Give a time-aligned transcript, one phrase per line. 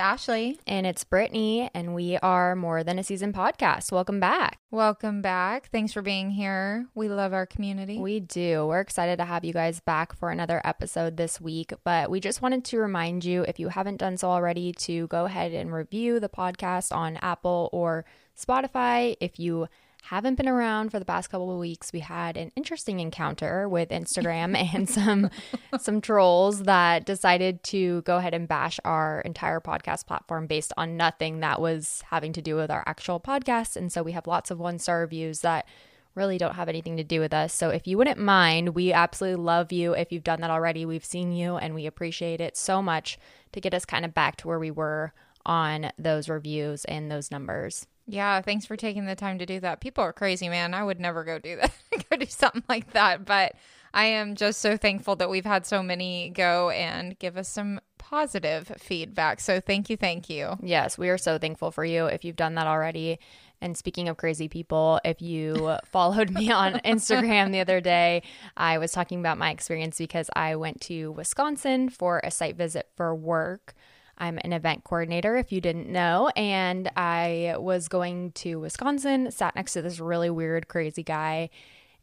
[0.00, 0.58] Ashley.
[0.66, 3.92] And it's Brittany, and we are More Than a Season podcast.
[3.92, 4.58] Welcome back.
[4.70, 5.68] Welcome back.
[5.70, 6.86] Thanks for being here.
[6.94, 7.98] We love our community.
[7.98, 8.66] We do.
[8.66, 11.72] We're excited to have you guys back for another episode this week.
[11.84, 15.26] But we just wanted to remind you, if you haven't done so already, to go
[15.26, 18.04] ahead and review the podcast on Apple or
[18.36, 19.16] Spotify.
[19.20, 19.68] If you
[20.02, 23.90] haven't been around for the past couple of weeks, we had an interesting encounter with
[23.90, 25.30] Instagram and some
[25.78, 30.96] some trolls that decided to go ahead and bash our entire podcast platform based on
[30.96, 33.76] nothing that was having to do with our actual podcast.
[33.76, 35.66] And so we have lots of one star reviews that
[36.14, 37.52] really don't have anything to do with us.
[37.52, 39.92] So if you wouldn't mind, we absolutely love you.
[39.94, 43.18] If you've done that already, we've seen you and we appreciate it so much
[43.52, 45.12] to get us kind of back to where we were
[45.46, 47.86] on those reviews and those numbers.
[48.10, 49.80] Yeah, thanks for taking the time to do that.
[49.80, 50.74] People are crazy, man.
[50.74, 51.72] I would never go do that,
[52.10, 53.24] go do something like that.
[53.24, 53.54] But
[53.94, 57.80] I am just so thankful that we've had so many go and give us some
[57.98, 59.38] positive feedback.
[59.38, 60.56] So thank you, thank you.
[60.60, 63.20] Yes, we are so thankful for you if you've done that already.
[63.60, 68.24] And speaking of crazy people, if you followed me on Instagram the other day,
[68.56, 72.88] I was talking about my experience because I went to Wisconsin for a site visit
[72.96, 73.74] for work.
[74.20, 76.30] I'm an event coordinator, if you didn't know.
[76.36, 81.48] And I was going to Wisconsin, sat next to this really weird, crazy guy.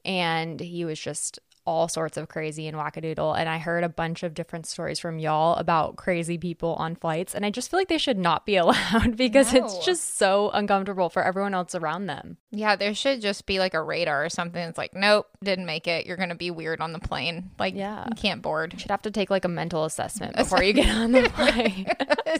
[0.04, 3.38] And he was just all sorts of crazy and wackadoodle.
[3.38, 7.36] And I heard a bunch of different stories from y'all about crazy people on flights.
[7.36, 9.66] And I just feel like they should not be allowed because no.
[9.66, 12.38] it's just so uncomfortable for everyone else around them.
[12.52, 15.88] Yeah, there should just be like a radar or something that's like, nope, didn't make
[15.88, 16.06] it.
[16.06, 17.52] You're going to be weird on the plane.
[17.60, 18.06] Like, yeah.
[18.10, 18.72] you can't board.
[18.72, 21.86] You should have to take like a mental assessment before you get on the plane.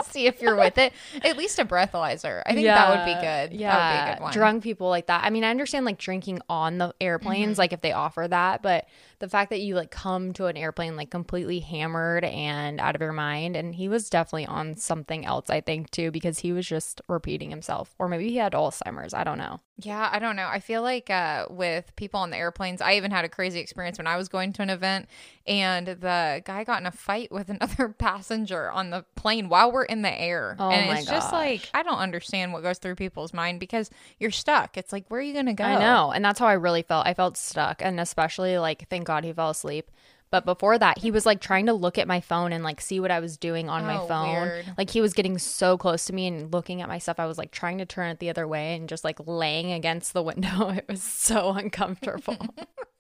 [0.06, 0.94] See if you're with it.
[1.22, 2.44] At least a breathalyzer.
[2.46, 2.76] I think yeah.
[2.76, 3.60] that would be good.
[3.60, 4.20] Yeah.
[4.20, 5.26] Good Drunk people like that.
[5.26, 7.60] I mean, I understand like drinking on the airplanes, mm-hmm.
[7.60, 8.88] like if they offer that, but
[9.20, 13.02] the fact that you like come to an airplane like completely hammered and out of
[13.02, 16.68] your mind and he was definitely on something else i think too because he was
[16.68, 20.48] just repeating himself or maybe he had alzheimer's i don't know yeah i don't know.
[20.48, 23.98] I feel like uh, with people on the airplanes i even had a crazy experience
[23.98, 25.08] when i was going to an event
[25.46, 29.86] and the guy got in a fight with another passenger on the plane while we're
[29.86, 30.56] in the air.
[30.60, 31.16] Oh and my it's gosh.
[31.16, 33.90] just like i don't understand what goes through people's mind because
[34.20, 34.78] you're stuck.
[34.78, 35.64] It's like where are you gonna go?
[35.64, 37.06] i know and that's how i really felt.
[37.06, 39.92] I felt stuck and especially like thank god he fell asleep
[40.30, 43.00] but before that, he was like trying to look at my phone and like see
[43.00, 44.42] what I was doing on oh, my phone.
[44.42, 44.74] Weird.
[44.78, 47.20] Like he was getting so close to me and looking at my stuff.
[47.20, 50.14] I was like trying to turn it the other way and just like laying against
[50.14, 50.48] the window.
[50.78, 52.38] It was so uncomfortable.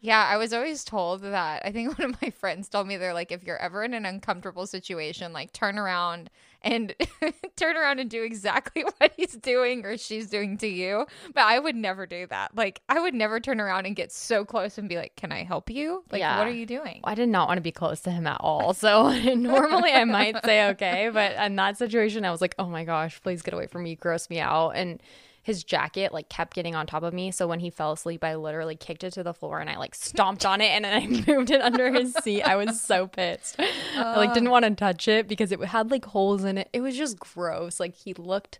[0.00, 1.62] yeah, I was always told that.
[1.64, 4.06] I think one of my friends told me they're like, if you're ever in an
[4.06, 6.30] uncomfortable situation, like turn around
[6.62, 6.94] and
[7.56, 11.06] turn around and do exactly what he's doing or she's doing to you.
[11.34, 12.56] But I would never do that.
[12.56, 15.44] Like, I would never turn around and get so close and be like, Can I
[15.44, 16.04] help you?
[16.10, 16.38] Like, yeah.
[16.38, 17.00] what are you doing?
[17.04, 18.74] I did not want to be close to him at all.
[18.74, 21.10] So normally I might say okay.
[21.12, 23.94] But in that situation, I was like, Oh my gosh, please get away from me.
[23.94, 24.70] Gross me out.
[24.70, 25.00] And
[25.46, 27.30] his jacket like kept getting on top of me.
[27.30, 29.94] So when he fell asleep, I literally kicked it to the floor and I like
[29.94, 32.42] stomped on it and then I moved it under his seat.
[32.42, 33.60] I was so pissed.
[33.60, 33.64] Uh,
[33.96, 36.68] I like didn't want to touch it because it had like holes in it.
[36.72, 37.78] It was just gross.
[37.78, 38.58] Like he looked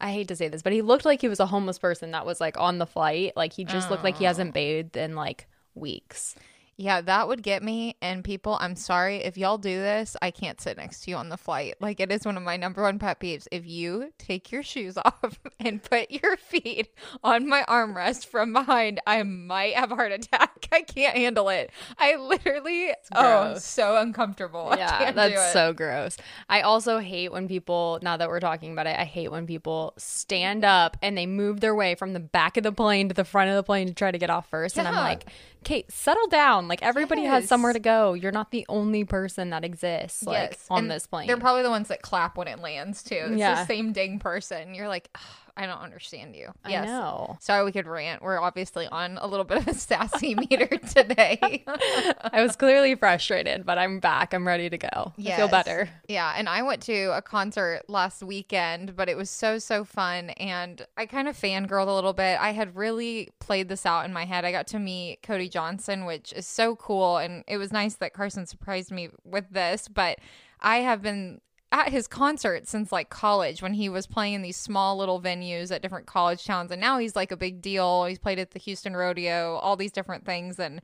[0.00, 2.24] I hate to say this, but he looked like he was a homeless person that
[2.24, 3.34] was like on the flight.
[3.36, 6.36] Like he just looked like he hasn't bathed in like weeks.
[6.76, 7.96] Yeah, that would get me.
[8.02, 10.16] And people, I'm sorry if y'all do this.
[10.20, 11.74] I can't sit next to you on the flight.
[11.80, 13.46] Like it is one of my number one pet peeves.
[13.52, 16.88] If you take your shoes off and put your feet
[17.22, 20.68] on my armrest from behind, I might have a heart attack.
[20.72, 21.70] I can't handle it.
[21.98, 24.72] I literally, oh, so uncomfortable.
[24.84, 26.16] Yeah, that's so gross.
[26.48, 28.00] I also hate when people.
[28.02, 31.60] Now that we're talking about it, I hate when people stand up and they move
[31.60, 33.94] their way from the back of the plane to the front of the plane to
[33.94, 34.76] try to get off first.
[34.76, 34.80] Yeah.
[34.80, 35.26] And I'm like,
[35.64, 36.68] Kate, settle down.
[36.68, 37.32] Like everybody yes.
[37.32, 38.14] has somewhere to go.
[38.14, 40.66] You're not the only person that exists like yes.
[40.70, 41.26] on and this plane.
[41.26, 43.14] They're probably the ones that clap when it lands too.
[43.14, 43.54] It's yeah.
[43.54, 44.74] the same dang person.
[44.74, 45.14] You're like,
[45.56, 46.52] I don't understand you.
[46.68, 46.82] Yes.
[46.82, 47.38] I know.
[47.40, 48.22] Sorry we could rant.
[48.22, 51.64] We're obviously on a little bit of a sassy meter today.
[51.66, 54.34] I was clearly frustrated, but I'm back.
[54.34, 55.12] I'm ready to go.
[55.16, 55.34] Yes.
[55.34, 55.88] I feel better.
[56.08, 56.34] Yeah.
[56.36, 60.30] And I went to a concert last weekend, but it was so, so fun.
[60.30, 62.40] And I kind of fangirled a little bit.
[62.40, 64.44] I had really played this out in my head.
[64.44, 67.18] I got to meet Cody Johnson, which is so cool.
[67.18, 70.18] And it was nice that Carson surprised me with this, but
[70.60, 71.40] I have been
[71.74, 75.72] at his concert since like college when he was playing in these small little venues
[75.72, 78.60] at different college towns and now he's like a big deal he's played at the
[78.60, 80.80] houston rodeo all these different things and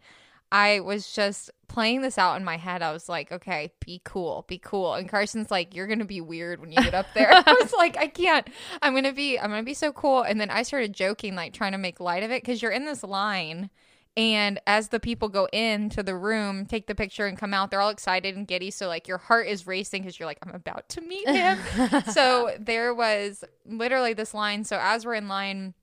[0.52, 2.82] I was just playing this out in my head.
[2.82, 4.94] I was like, okay, be cool, be cool.
[4.94, 7.30] And Carson's like, you're gonna be weird when you get up there.
[7.46, 8.48] I was like, I can't.
[8.82, 10.22] I'm gonna be, I'm gonna be so cool.
[10.22, 12.84] And then I started joking, like trying to make light of it, because you're in
[12.84, 13.70] this line.
[14.16, 17.80] And as the people go into the room, take the picture and come out, they're
[17.80, 18.70] all excited and giddy.
[18.70, 21.58] So, like, your heart is racing because you're like, I'm about to meet him.
[22.12, 24.64] so, there was literally this line.
[24.64, 25.74] So, as we're in line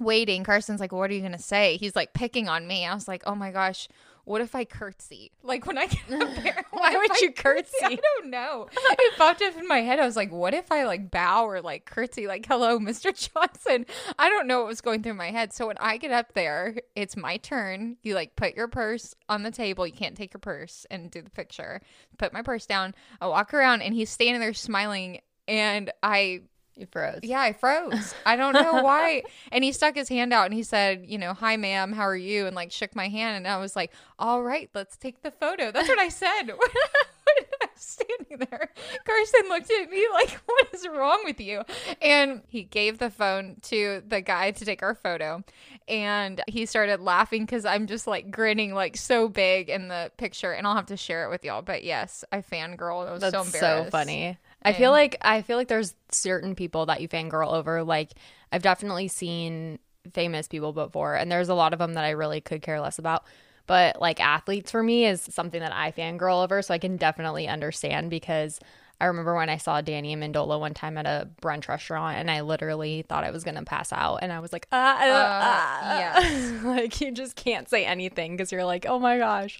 [0.00, 1.76] waiting, Carson's like, What are you going to say?
[1.76, 2.86] He's like picking on me.
[2.86, 3.88] I was like, Oh my gosh,
[4.26, 5.30] what if I curtsy?
[5.44, 7.76] Like when I get up there, why would you curtsy?
[7.82, 8.68] I don't know.
[8.98, 10.00] It popped up in my head.
[10.00, 13.14] I was like, what if I like bow or like curtsy, like hello, Mr.
[13.14, 13.86] Johnson?
[14.18, 15.52] I don't know what was going through my head.
[15.52, 17.98] So when I get up there, it's my turn.
[18.02, 19.86] You like put your purse on the table.
[19.86, 21.80] You can't take your purse and do the picture.
[22.18, 22.94] Put my purse down.
[23.20, 26.42] I walk around and he's standing there smiling and I
[26.76, 27.20] you froze.
[27.22, 28.14] Yeah, I froze.
[28.24, 29.22] I don't know why.
[29.50, 32.16] and he stuck his hand out and he said, you know, hi, ma'am, how are
[32.16, 32.46] you?
[32.46, 33.36] And like shook my hand.
[33.38, 35.72] And I was like, all right, let's take the photo.
[35.72, 36.50] That's what I said.
[37.78, 38.70] standing there,
[39.04, 41.62] Carson looked at me like, what is wrong with you?
[42.00, 45.42] And he gave the phone to the guy to take our photo.
[45.88, 50.52] And he started laughing because I'm just like grinning like so big in the picture.
[50.52, 51.62] And I'll have to share it with y'all.
[51.62, 53.08] But yes, I fangirl.
[53.08, 53.86] I was That's so embarrassed.
[53.86, 54.38] so funny.
[54.66, 57.82] I feel like I feel like there's certain people that you fangirl over.
[57.82, 58.12] Like
[58.52, 59.78] I've definitely seen
[60.12, 62.98] famous people before, and there's a lot of them that I really could care less
[62.98, 63.24] about.
[63.66, 67.48] But like athletes for me is something that I fangirl over, so I can definitely
[67.48, 68.60] understand because
[69.00, 72.40] I remember when I saw Danny Amendola one time at a brunch restaurant, and I
[72.40, 76.52] literally thought I was gonna pass out, and I was like, ah, uh, uh, yes.
[76.64, 79.58] like you just can't say anything because you're like, oh my gosh.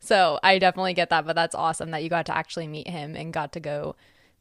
[0.00, 3.16] So I definitely get that, but that's awesome that you got to actually meet him
[3.16, 3.96] and got to go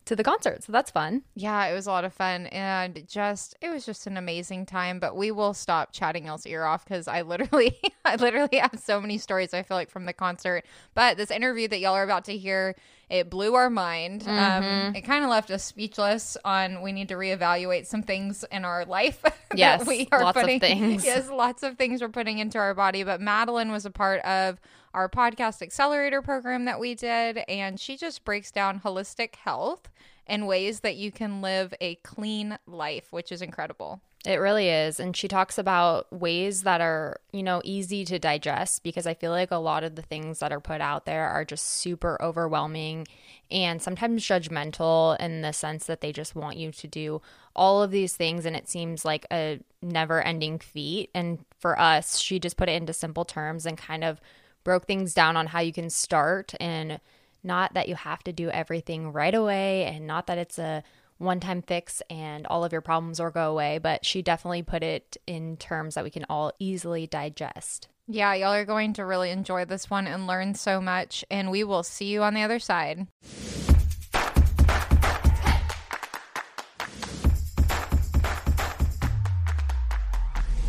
[0.08, 0.64] to the concert.
[0.64, 1.24] So that's fun.
[1.36, 5.00] Yeah, it was a lot of fun and just it was just an amazing time.
[5.00, 9.00] But we will stop chatting y'all's ear off because I literally I literally have so
[9.00, 10.66] many stories I feel like from the concert.
[10.94, 12.76] But this interview that y'all are about to hear,
[13.10, 14.24] it blew our mind.
[14.28, 14.88] Um, mm-hmm.
[14.88, 18.66] Um, it kind of left us speechless on we need to reevaluate some things in
[18.66, 19.24] our life.
[19.56, 21.06] Yes, we are lots putting, of things.
[21.06, 23.04] Yes, lots of things we're putting into our body.
[23.04, 24.60] But Madeline was a part of
[24.94, 29.90] our podcast accelerator program that we did, and she just breaks down holistic health
[30.28, 34.02] and ways that you can live a clean life, which is incredible.
[34.26, 35.00] It really is.
[35.00, 39.32] And she talks about ways that are, you know, easy to digest because I feel
[39.32, 43.08] like a lot of the things that are put out there are just super overwhelming
[43.50, 47.22] and sometimes judgmental in the sense that they just want you to do
[47.56, 51.10] all of these things and it seems like a never ending feat.
[51.14, 54.20] And for us, she just put it into simple terms and kind of
[54.64, 57.00] broke things down on how you can start and
[57.44, 60.84] not that you have to do everything right away and not that it's a
[61.18, 64.84] one time fix and all of your problems will go away, but she definitely put
[64.84, 67.88] it in terms that we can all easily digest.
[68.08, 71.64] Yeah, y'all are going to really enjoy this one and learn so much, and we
[71.64, 73.08] will see you on the other side.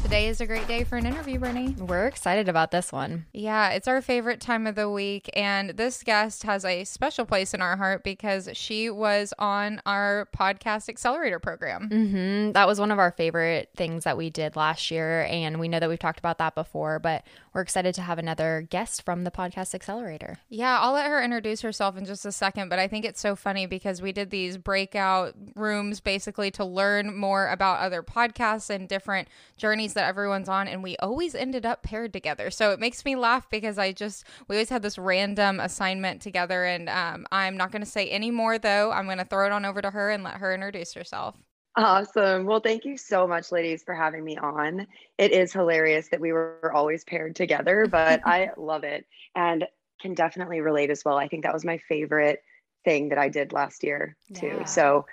[0.09, 1.77] Today is a great day for an interview, Brittany.
[1.79, 3.27] We're excited about this one.
[3.35, 5.29] Yeah, it's our favorite time of the week.
[5.35, 10.27] And this guest has a special place in our heart because she was on our
[10.35, 11.91] podcast accelerator program.
[11.91, 12.53] Mm-hmm.
[12.53, 15.25] That was one of our favorite things that we did last year.
[15.25, 17.23] And we know that we've talked about that before, but
[17.53, 20.39] we're excited to have another guest from the podcast accelerator.
[20.49, 22.71] Yeah, I'll let her introduce herself in just a second.
[22.71, 27.15] But I think it's so funny because we did these breakout rooms basically to learn
[27.15, 31.83] more about other podcasts and different journeys that everyone's on, and we always ended up
[31.83, 32.51] paired together.
[32.51, 36.65] So it makes me laugh because I just, we always had this random assignment together.
[36.65, 38.93] And um, I'm not going to say any more, though.
[38.93, 41.35] I'm going to throw it on over to her and let her introduce herself.
[41.77, 42.47] Awesome.
[42.47, 44.87] Well, thank you so much, ladies, for having me on.
[45.19, 49.67] It is hilarious that we were always paired together, but I love it and
[50.01, 51.19] can definitely relate as well.
[51.19, 52.43] I think that was my favorite
[52.85, 54.47] thing that I did last year, too.
[54.47, 54.65] Yeah.
[54.65, 55.07] So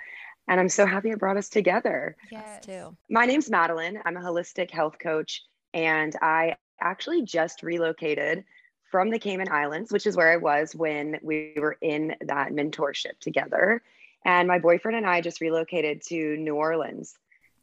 [0.48, 2.16] and I'm so happy it brought us together.
[2.30, 2.96] Yes, too.
[3.10, 4.00] My name's Madeline.
[4.04, 5.42] I'm a holistic health coach,
[5.74, 8.44] and I actually just relocated
[8.90, 13.18] from the Cayman Islands, which is where I was when we were in that mentorship
[13.20, 13.82] together.
[14.24, 17.14] And my boyfriend and I just relocated to New Orleans.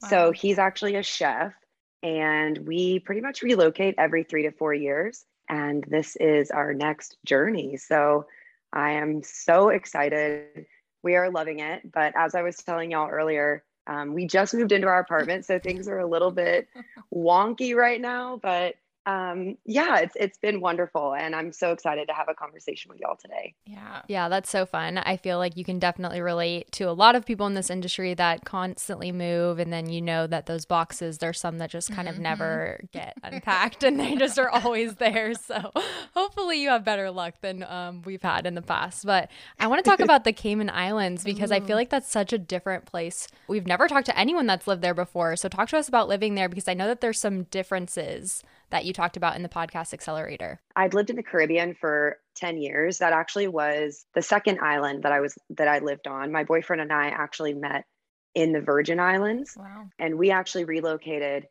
[0.02, 0.10] Wow.
[0.10, 1.54] So he's actually a chef,
[2.02, 5.26] and we pretty much relocate every three to four years.
[5.50, 7.78] And this is our next journey.
[7.78, 8.28] So
[8.72, 10.66] I am so excited
[11.04, 11.92] we are loving it.
[11.92, 15.60] But as I was telling y'all earlier, um, we just moved into our apartment, so
[15.60, 16.68] things are a little bit
[17.14, 18.40] wonky right now.
[18.42, 22.90] But um, yeah, it's it's been wonderful, and I'm so excited to have a conversation
[22.90, 23.54] with y'all today.
[23.66, 24.98] Yeah, yeah, that's so fun.
[24.98, 28.14] I feel like you can definitely relate to a lot of people in this industry
[28.14, 32.08] that constantly move, and then you know that those boxes, there's some that just kind
[32.08, 32.18] mm-hmm.
[32.18, 35.34] of never get unpacked, and they just are always there.
[35.44, 35.72] So
[36.14, 39.06] hopefully, you have better luck than um, we've had in the past.
[39.06, 39.30] But
[39.60, 41.56] I want to talk about the Cayman Islands because Ooh.
[41.56, 43.28] I feel like that's such a different place.
[43.48, 46.36] We've never talked to anyone that's lived there before, so talk to us about living
[46.36, 49.94] there because I know that there's some differences that you talked about in the podcast
[49.94, 50.60] accelerator?
[50.76, 52.98] I'd lived in the Caribbean for 10 years.
[52.98, 56.32] That actually was the second island that I was that I lived on.
[56.32, 57.86] My boyfriend and I actually met
[58.34, 59.56] in the Virgin Islands.
[59.56, 59.90] Wow.
[60.00, 61.46] And we actually relocated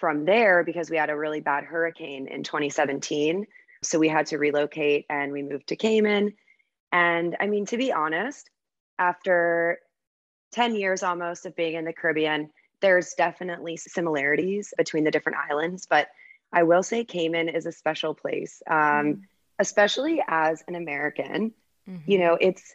[0.00, 3.46] from there because we had a really bad hurricane in 2017.
[3.84, 6.32] So we had to relocate and we moved to Cayman.
[6.90, 8.50] And I mean, to be honest,
[8.98, 9.78] after
[10.54, 12.50] 10 years almost of being in the Caribbean,
[12.80, 16.08] there's definitely similarities between the different islands, but
[16.52, 19.20] I will say Cayman is a special place, um, mm-hmm.
[19.58, 21.52] especially as an American.
[21.88, 22.10] Mm-hmm.
[22.10, 22.74] You know, it's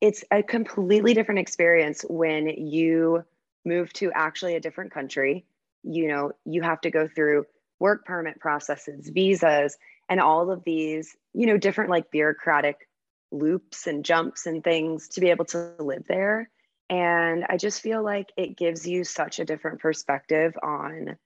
[0.00, 3.24] it's a completely different experience when you
[3.64, 5.46] move to actually a different country.
[5.82, 7.46] You know, you have to go through
[7.78, 9.76] work permit processes, visas,
[10.08, 12.88] and all of these, you know, different like bureaucratic
[13.30, 16.50] loops and jumps and things to be able to live there.
[16.90, 21.16] And I just feel like it gives you such a different perspective on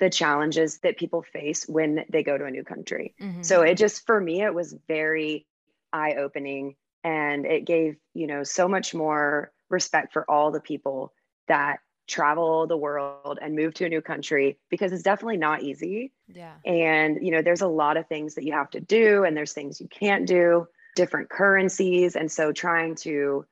[0.00, 3.14] the challenges that people face when they go to a new country.
[3.20, 3.42] Mm-hmm.
[3.42, 5.46] So it just for me it was very
[5.92, 11.12] eye opening and it gave, you know, so much more respect for all the people
[11.48, 16.12] that travel the world and move to a new country because it's definitely not easy.
[16.26, 16.54] Yeah.
[16.64, 19.52] And you know, there's a lot of things that you have to do and there's
[19.52, 20.66] things you can't do,
[20.96, 23.44] different currencies and so trying to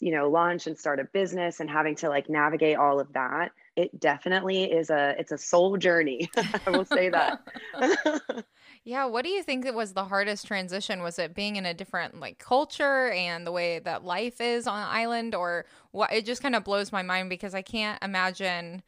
[0.00, 3.52] you know launch and start a business and having to like navigate all of that
[3.76, 6.28] it definitely is a it's a soul journey
[6.66, 7.40] i will say that.
[8.82, 11.02] Yeah what do you think it was the hardest transition?
[11.02, 14.78] Was it being in a different like culture and the way that life is on
[14.78, 18.82] an island or what it just kind of blows my mind because i can't imagine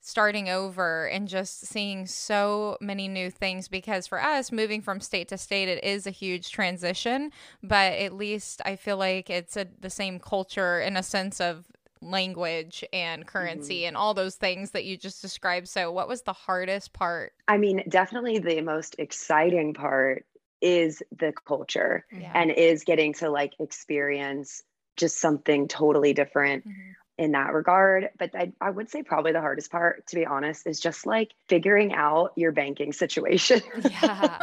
[0.00, 5.28] starting over and just seeing so many new things because for us moving from state
[5.28, 7.30] to state it is a huge transition
[7.62, 11.66] but at least i feel like it's a, the same culture in a sense of
[12.00, 13.88] language and currency mm-hmm.
[13.88, 15.68] and all those things that you just described.
[15.68, 17.32] So, what was the hardest part?
[17.46, 20.24] I mean, definitely the most exciting part
[20.60, 22.32] is the culture yeah.
[22.34, 24.62] and is getting to like experience
[24.96, 26.90] just something totally different mm-hmm.
[27.16, 28.10] in that regard.
[28.18, 31.32] But I, I would say probably the hardest part, to be honest, is just like
[31.48, 33.62] figuring out your banking situation.
[34.02, 34.38] Yeah.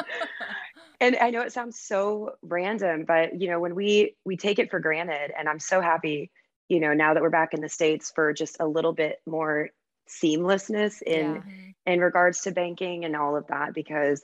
[1.00, 4.72] and I know it sounds so random, but you know, when we we take it
[4.72, 6.32] for granted, and I'm so happy
[6.70, 9.70] you know now that we're back in the states for just a little bit more
[10.10, 11.44] seamlessness in
[11.86, 11.94] yeah.
[11.94, 14.24] in regards to banking and all of that because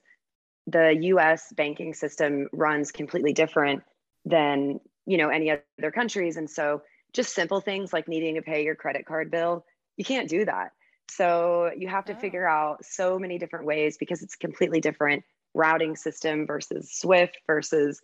[0.68, 3.84] the US banking system runs completely different
[4.26, 6.82] than you know any other countries and so
[7.14, 9.66] just simple things like needing to pay your credit card bill
[9.98, 10.72] you can't do that
[11.10, 12.20] so you have to oh.
[12.20, 15.24] figure out so many different ways because it's completely different
[15.56, 18.00] routing system versus swift versus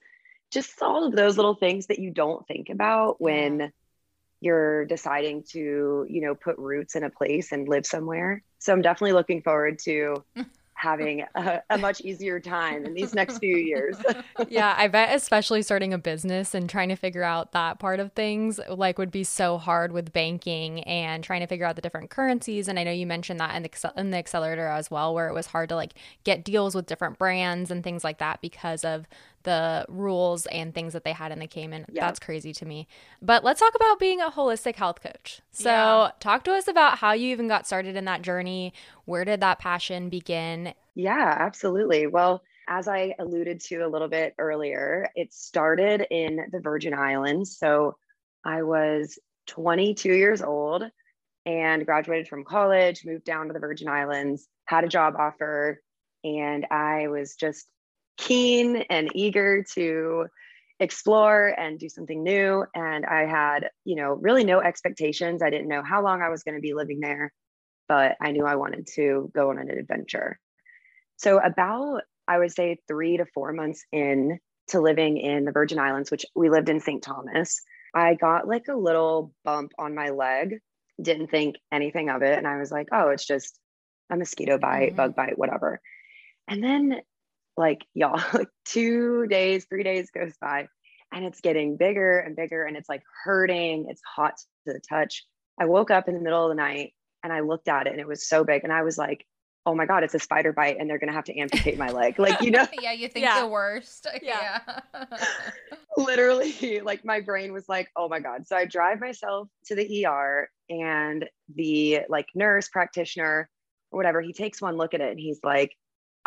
[0.51, 3.71] just all of those little things that you don't think about when
[4.41, 8.81] you're deciding to you know put roots in a place and live somewhere so i'm
[8.81, 10.23] definitely looking forward to
[10.77, 13.97] having a, a, much easier time in these next few years.
[14.47, 18.13] yeah, I bet especially starting a business and trying to figure out that part of
[18.13, 22.11] things like would be so hard with banking and trying to figure out the different
[22.11, 22.67] currencies.
[22.67, 25.33] And I know you mentioned that in the, in the accelerator as well, where it
[25.33, 29.07] was hard to like get deals with different brands and things like that because of
[29.47, 31.85] the rules and things that they had in the Cayman.
[31.89, 32.01] Yep.
[32.03, 32.85] That's crazy to me.
[33.21, 35.39] But let's talk about being a holistic health coach.
[35.51, 36.11] So, yeah.
[36.19, 38.73] talk to us about how you even got started in that journey.
[39.05, 40.73] Where did that passion begin?
[40.95, 42.07] Yeah, absolutely.
[42.07, 47.57] Well, as I alluded to a little bit earlier, it started in the Virgin Islands.
[47.57, 47.95] So,
[48.43, 50.83] I was 22 years old
[51.45, 55.81] and graduated from college, moved down to the Virgin Islands, had a job offer,
[56.25, 57.65] and I was just
[58.17, 60.27] keen and eager to
[60.79, 62.65] explore and do something new.
[62.75, 65.41] And I had, you know, really no expectations.
[65.41, 67.33] I didn't know how long I was going to be living there,
[67.87, 70.39] but I knew I wanted to go on an adventure.
[71.17, 75.79] So, about, I would say, three to four months in to living in the Virgin
[75.79, 77.01] Islands, which we lived in St.
[77.01, 77.61] Thomas,
[77.95, 80.59] I got like a little bump on my leg,
[81.01, 82.37] didn't think anything of it.
[82.37, 83.57] And I was like, oh, it's just
[84.09, 84.97] a mosquito bite, mm-hmm.
[84.97, 85.81] bug bite, whatever.
[86.47, 87.01] And then
[87.57, 90.67] like y'all like two days three days goes by
[91.13, 94.35] and it's getting bigger and bigger and it's like hurting it's hot
[94.65, 95.25] to the touch
[95.59, 97.99] i woke up in the middle of the night and i looked at it and
[97.99, 99.25] it was so big and i was like
[99.67, 101.89] oh my God, it's a spider bite and they're going to have to amputate my
[101.89, 102.17] leg.
[102.27, 102.65] Like, you know?
[102.81, 103.41] yeah, you think Yeah.
[103.41, 104.07] the worst.
[104.21, 104.59] Yeah.
[104.93, 105.05] Yeah.
[105.97, 110.05] literally like my brain was like oh my god so i drive myself to the
[110.05, 113.49] er and the like nurse practitioner
[113.91, 115.75] or whatever he takes one look at it and he's like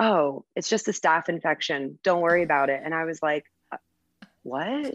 [0.00, 3.76] oh it's just a staph infection don't worry about it and i was like "Uh,
[4.42, 4.95] what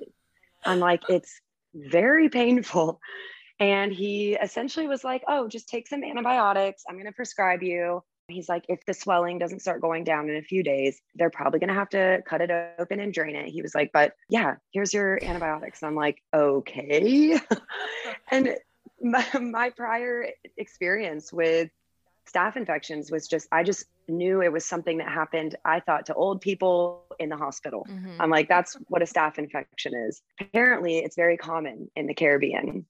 [0.65, 1.39] i'm like it's
[1.73, 2.99] very painful
[3.59, 8.01] and he essentially was like oh just take some antibiotics i'm going to prescribe you
[8.27, 11.59] He's like, if the swelling doesn't start going down in a few days, they're probably
[11.59, 13.49] going to have to cut it open and drain it.
[13.49, 15.83] He was like, but yeah, here's your antibiotics.
[15.83, 17.39] I'm like, okay.
[18.31, 18.55] and
[18.99, 21.69] my, my prior experience with
[22.27, 26.13] staph infections was just, I just knew it was something that happened, I thought, to
[26.13, 27.85] old people in the hospital.
[27.89, 28.17] Mhm.
[28.19, 30.21] I'm like, that's what a staph infection is.
[30.39, 32.85] Apparently, it's very common in the Caribbean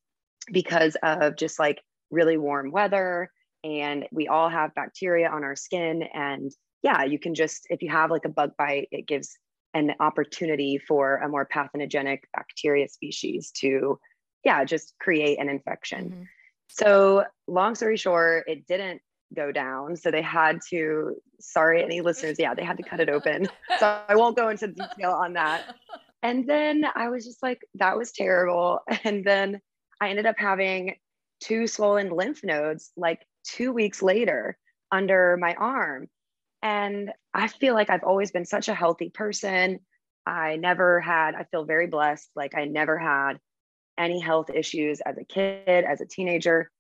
[0.52, 3.32] because of just like really warm weather.
[3.64, 6.04] And we all have bacteria on our skin.
[6.14, 6.52] And
[6.84, 9.38] yeah, you can just, if you have like a bug bite, it gives
[9.74, 14.00] an opportunity for a more pathogenic bacteria species to,
[14.44, 16.10] yeah, just create an infection.
[16.12, 16.28] Mhm.
[16.70, 19.02] So, long story short, it didn't
[19.36, 19.96] go down.
[19.96, 23.48] So, they had to, sorry, any listeners, yeah, they had to cut it open.
[23.80, 25.76] So, I won't go into detail on that.
[26.24, 28.80] And then I was just like, that was terrible.
[29.04, 29.62] And then
[30.02, 30.96] I ended up having
[31.40, 34.58] two swollen lymph nodes like two weeks later
[34.92, 36.08] under my arm.
[36.62, 39.80] And I feel like I've always been such a healthy person.
[40.26, 42.30] I never had, I feel very blessed.
[42.36, 43.34] Like I never had
[43.98, 46.72] any health issues as a kid, as a teenager.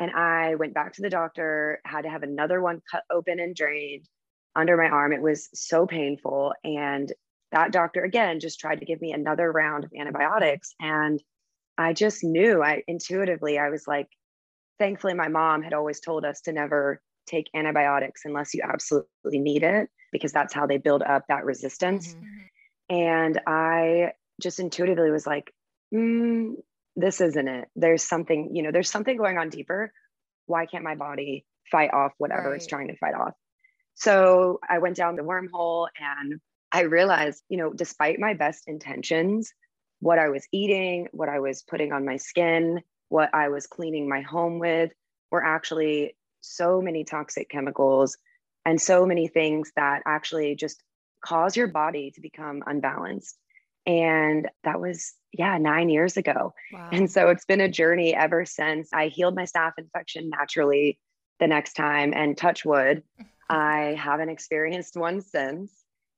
[0.00, 3.54] And I went back to the doctor, had to have another one cut open and
[3.54, 4.08] drained
[4.54, 5.12] under my arm.
[5.12, 6.54] It was so painful.
[6.64, 7.12] And
[7.52, 10.74] that doctor, again, just tried to give me another round of antibiotics.
[10.80, 11.22] And
[11.76, 14.08] I just knew, I intuitively, I was like,
[14.78, 19.62] thankfully, my mom had always told us to never take antibiotics unless you absolutely need
[19.62, 22.14] it, because that's how they build up that resistance.
[22.14, 22.48] Mhm.
[22.90, 25.52] And I just intuitively was like,
[25.92, 26.54] mm,
[26.98, 27.68] this isn't it.
[27.76, 29.92] There's something, you know, there's something going on deeper.
[30.46, 33.34] Why can't my body fight off whatever it's trying to fight off?
[33.94, 36.40] So I went down the wormhole and
[36.72, 39.52] I realized, you know, despite my best intentions,
[40.00, 44.08] what I was eating, what I was putting on my skin, what I was cleaning
[44.08, 44.90] my home with
[45.30, 48.18] were actually so many toxic chemicals
[48.64, 50.82] and so many things that actually just
[51.24, 53.38] cause your body to become unbalanced.
[53.88, 56.52] And that was, yeah, nine years ago.
[56.72, 56.90] Wow.
[56.92, 60.98] And so it's been a journey ever since I healed my staph infection naturally
[61.40, 62.12] the next time.
[62.14, 63.02] And touch wood,
[63.48, 65.72] I haven't experienced one since.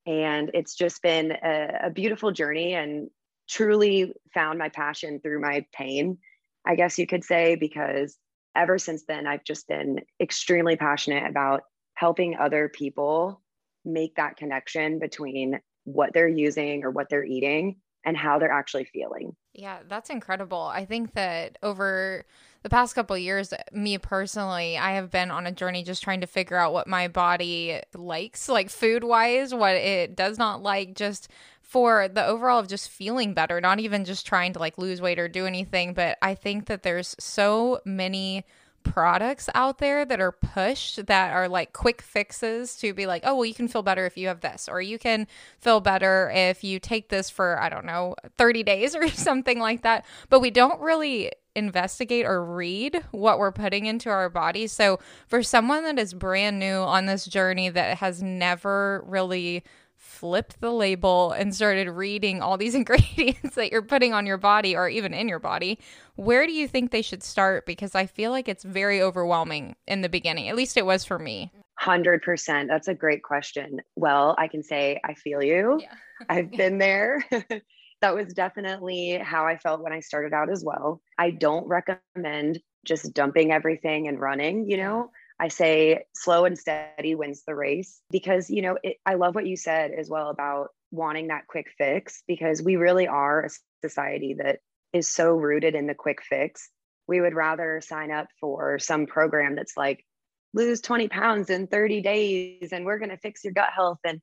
[0.05, 3.09] And it's just been a, a beautiful journey and
[3.49, 6.19] truly found my passion through my pain,
[6.65, 8.17] I guess you could say, because
[8.57, 11.63] ever since then, I've just been extremely passionate about
[11.95, 13.43] helping other people
[13.85, 18.85] make that connection between what they're using or what they're eating and how they're actually
[18.85, 19.35] feeling.
[19.53, 20.63] Yeah, that's incredible.
[20.63, 22.25] I think that over
[22.63, 26.27] the past couple years, me personally, I have been on a journey just trying to
[26.27, 31.29] figure out what my body likes, like food wise, what it does not like, just
[31.63, 35.19] for the overall of just feeling better, not even just trying to like lose weight
[35.19, 35.95] or do anything.
[35.95, 38.45] But I think that there's so many
[38.83, 43.35] products out there that are pushed that are like quick fixes to be like, oh,
[43.35, 45.27] well, you can feel better if you have this, or you can
[45.59, 49.83] feel better if you take this for, I don't know, 30 days or something like
[49.83, 50.05] that.
[50.29, 54.73] But we don't really investigate or read what we're putting into our bodies.
[54.73, 59.65] So for someone that is brand new on this journey that has never really
[60.11, 64.77] flipped the label and started reading all these ingredients that you're putting on your body
[64.77, 65.79] or even in your body,
[66.17, 67.65] where do you think they should start?
[67.65, 70.49] Because I feel like it's very overwhelming in the beginning.
[70.49, 71.53] At least it was for me.
[71.81, 72.69] 100%.
[72.69, 73.81] That's a great question.
[73.97, 75.81] Well, I can say I feel you.
[75.81, 75.95] Yeah.
[76.29, 77.25] I've been there.
[78.03, 81.01] that was definitely how I felt when I started out as well.
[81.19, 85.11] I don't recommend just dumping everything and running, you know.
[85.41, 89.47] I say slow and steady wins the race because, you know, it, I love what
[89.47, 93.51] you said as well about wanting that quick fix because we really are a
[93.83, 94.59] society that
[94.93, 96.69] is so rooted in the quick fix.
[97.09, 100.05] We would rather sign up for some program that's like,
[100.53, 104.01] lose 20 pounds in 30 days and we're going to fix your gut health.
[104.05, 104.21] And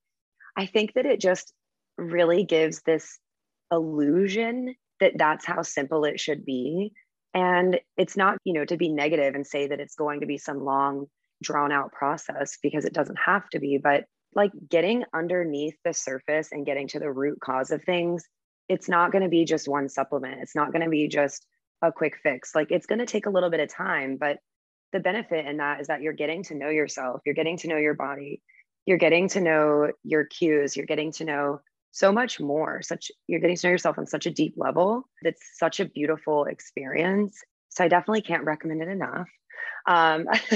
[0.55, 1.51] I think that it just
[1.97, 3.17] really gives this
[3.71, 6.93] illusion that that's how simple it should be.
[7.37, 10.39] And it's not, you know, to be negative and say that it's going to be
[10.39, 11.05] some long,
[11.43, 13.77] drawn out process because it doesn't have to be.
[13.77, 18.23] But like getting underneath the surface and getting to the root cause of things,
[18.67, 20.41] it's not going to be just one supplement.
[20.41, 21.45] It's not going to be just
[21.83, 22.55] a quick fix.
[22.55, 24.37] Like it's going to take a little bit of time, but
[24.91, 27.77] the benefit in that is that you're getting to know yourself, you're getting to know
[27.77, 28.41] your body,
[28.87, 31.59] you're getting to know your cues, you're getting to know
[31.97, 32.81] so much more.
[32.83, 35.09] Such you're getting to know yourself on such a deep level.
[35.23, 37.41] that's such a beautiful experience.
[37.69, 39.27] So I definitely can't recommend it enough.
[39.87, 40.25] Um,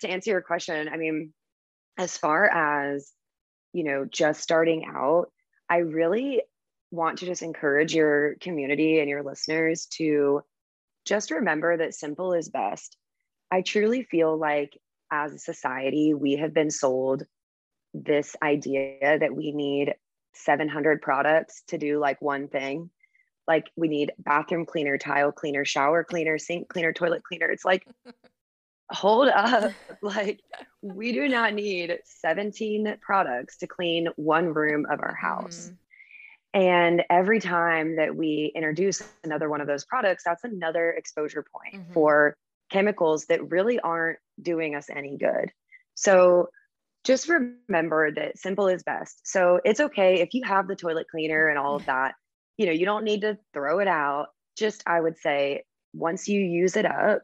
[0.00, 1.32] to answer your question, I mean,
[1.98, 3.12] as far as
[3.72, 5.30] you know, just starting out,
[5.68, 6.42] I really
[6.90, 10.42] want to just encourage your community and your listeners to
[11.06, 12.96] just remember that simple is best.
[13.50, 14.78] I truly feel like
[15.10, 17.24] as a society, we have been sold
[17.94, 19.94] this idea that we need
[20.34, 22.90] 700 products to do like one thing.
[23.46, 27.50] Like we need bathroom cleaner, tile cleaner, shower cleaner, sink cleaner, toilet cleaner.
[27.50, 27.86] It's like,
[28.90, 29.72] hold up.
[30.00, 30.40] Like
[30.80, 35.70] we do not need 17 products to clean one room of our house.
[35.70, 35.76] Mm.
[36.54, 41.82] And every time that we introduce another one of those products, that's another exposure point
[41.82, 41.92] mm-hmm.
[41.94, 42.36] for
[42.70, 45.50] chemicals that really aren't doing us any good.
[45.94, 46.48] So
[47.04, 49.20] just remember that simple is best.
[49.24, 52.14] So it's okay if you have the toilet cleaner and all of that,
[52.56, 54.28] you know, you don't need to throw it out.
[54.56, 57.22] Just, I would say, once you use it up,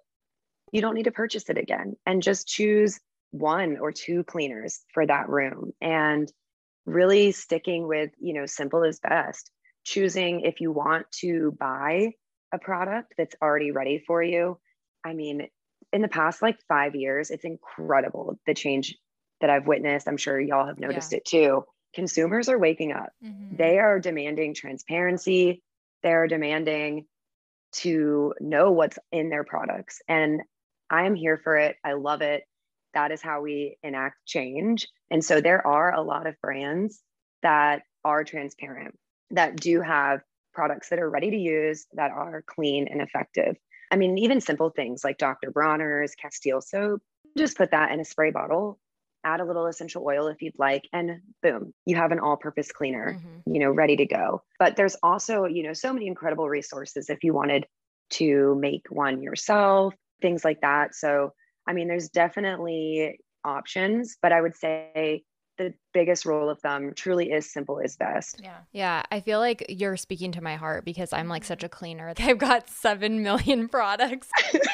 [0.73, 2.99] you don't need to purchase it again and just choose
[3.31, 5.73] one or two cleaners for that room.
[5.81, 6.31] And
[6.87, 9.51] really sticking with, you know, simple is best.
[9.85, 12.13] Choosing if you want to buy
[12.53, 14.59] a product that's already ready for you.
[15.05, 15.49] I mean,
[15.93, 18.97] in the past like five years, it's incredible the change
[19.41, 20.09] that I've witnessed.
[20.09, 21.19] I'm sure y'all have noticed yeah.
[21.19, 21.65] it too.
[21.95, 23.11] Consumers are waking up.
[23.25, 23.57] Mm-hmm.
[23.57, 25.63] They are demanding transparency.
[26.03, 27.07] They're demanding
[27.71, 30.01] to know what's in their products.
[30.09, 30.43] And
[30.91, 31.77] I am here for it.
[31.85, 32.45] I love it
[32.95, 34.89] that is how we enact change.
[35.11, 37.01] And so there are a lot of brands
[37.43, 38.99] that are transparent,
[39.31, 40.21] that do have
[40.53, 43.57] products that are ready to use, that are clean and effective.
[43.91, 45.51] I mean, even simple things like Dr.
[45.51, 47.01] Bronner's Castile soap,
[47.37, 48.79] just put that in a spray bottle,
[49.29, 52.73] add a little essential oil if you'd like, and boom, you have an all purpose
[52.73, 53.55] cleaner, mm-hmm.
[53.55, 54.43] you know, ready to go.
[54.59, 57.67] But there's also, you know, so many incredible resources if you wanted
[58.11, 60.95] to make one yourself, things like that.
[60.95, 61.33] So
[61.69, 65.23] I mean, there's definitely options, but I would say
[65.59, 68.41] the biggest rule of thumb truly is simple is best.
[68.43, 68.59] Yeah.
[68.73, 69.03] Yeah.
[69.11, 71.67] I feel like you're speaking to my heart because I'm like such mm-hmm.
[71.67, 72.15] a cleaner.
[72.19, 74.29] I've got 7 million products.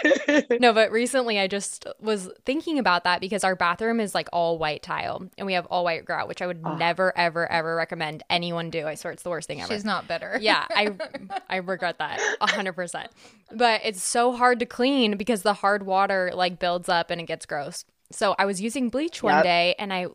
[0.60, 4.58] no, but recently I just was thinking about that because our bathroom is like all
[4.58, 6.76] white tile and we have all white grout, which I would oh.
[6.76, 8.86] never, ever, ever recommend anyone do.
[8.86, 9.72] I swear it's the worst thing ever.
[9.72, 10.38] She's not bitter.
[10.40, 10.66] yeah.
[10.70, 10.94] I,
[11.48, 13.06] I regret that 100%.
[13.52, 17.24] But it's so hard to clean because the hard water like builds up and it
[17.24, 17.86] gets gross.
[18.12, 19.44] So I was using bleach one yep.
[19.44, 20.06] day and I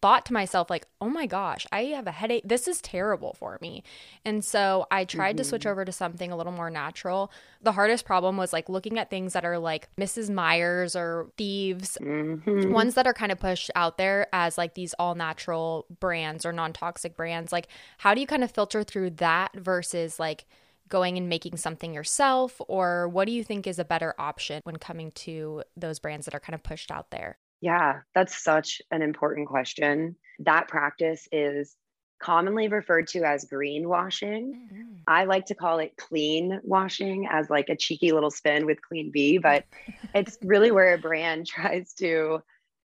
[0.00, 3.58] thought to myself like oh my gosh i have a headache this is terrible for
[3.60, 3.82] me
[4.24, 5.38] and so i tried mm-hmm.
[5.38, 5.70] to switch mm-hmm.
[5.70, 7.30] over to something a little more natural
[7.62, 11.98] the hardest problem was like looking at things that are like mrs meyer's or thieves
[12.00, 12.72] mm-hmm.
[12.72, 16.52] ones that are kind of pushed out there as like these all natural brands or
[16.52, 17.68] non-toxic brands like
[17.98, 20.46] how do you kind of filter through that versus like
[20.88, 24.76] going and making something yourself or what do you think is a better option when
[24.76, 29.02] coming to those brands that are kind of pushed out there yeah, that's such an
[29.02, 30.16] important question.
[30.40, 31.76] That practice is
[32.20, 34.52] commonly referred to as greenwashing.
[34.52, 34.92] Mm-hmm.
[35.06, 39.10] I like to call it clean washing as like a cheeky little spin with clean
[39.10, 39.64] B, but
[40.14, 42.40] it's really where a brand tries to,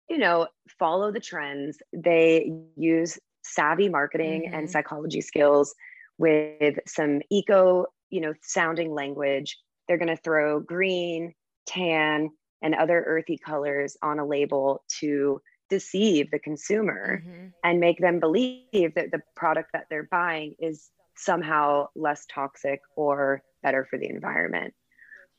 [0.10, 0.48] you know,
[0.80, 1.78] follow the trends.
[1.94, 4.56] They use savvy marketing mm-hmm.
[4.56, 5.74] and psychology skills
[6.18, 9.58] with some eco, you know, sounding language.
[9.88, 11.34] They're going to throw green,
[11.66, 12.30] tan,
[12.62, 17.48] and other earthy colors on a label to deceive the consumer mm-hmm.
[17.64, 23.42] and make them believe that the product that they're buying is somehow less toxic or
[23.64, 24.74] better for the environment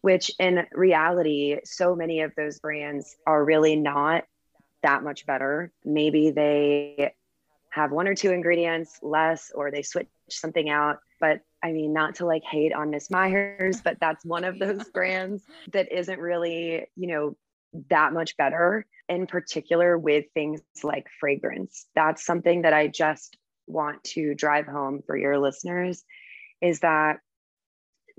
[0.00, 4.24] which in reality so many of those brands are really not
[4.82, 7.12] that much better maybe they
[7.70, 12.16] have one or two ingredients less or they switch something out but I mean, not
[12.16, 16.86] to like hate on Miss Meyer's, but that's one of those brands that isn't really,
[16.96, 17.36] you know,
[17.88, 21.86] that much better, in particular with things like fragrance.
[21.94, 26.04] That's something that I just want to drive home for your listeners
[26.60, 27.18] is that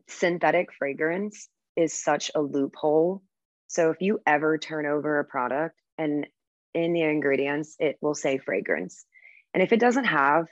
[0.08, 3.22] synthetic fragrance is such a loophole.
[3.68, 6.28] So if you ever turn over a product and
[6.74, 9.06] in the ingredients, it will say fragrance.
[9.54, 10.48] And if it doesn't have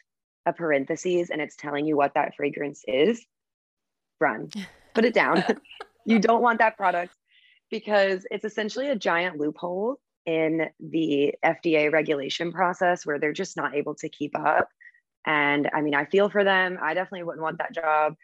[0.45, 3.25] a parentheses and it's telling you what that fragrance is,
[4.19, 4.49] run,
[4.93, 5.43] put it down.
[6.05, 7.13] you don't want that product
[7.69, 13.75] because it's essentially a giant loophole in the FDA regulation process where they're just not
[13.75, 14.69] able to keep up.
[15.25, 16.77] And I mean, I feel for them.
[16.81, 18.15] I definitely wouldn't want that job,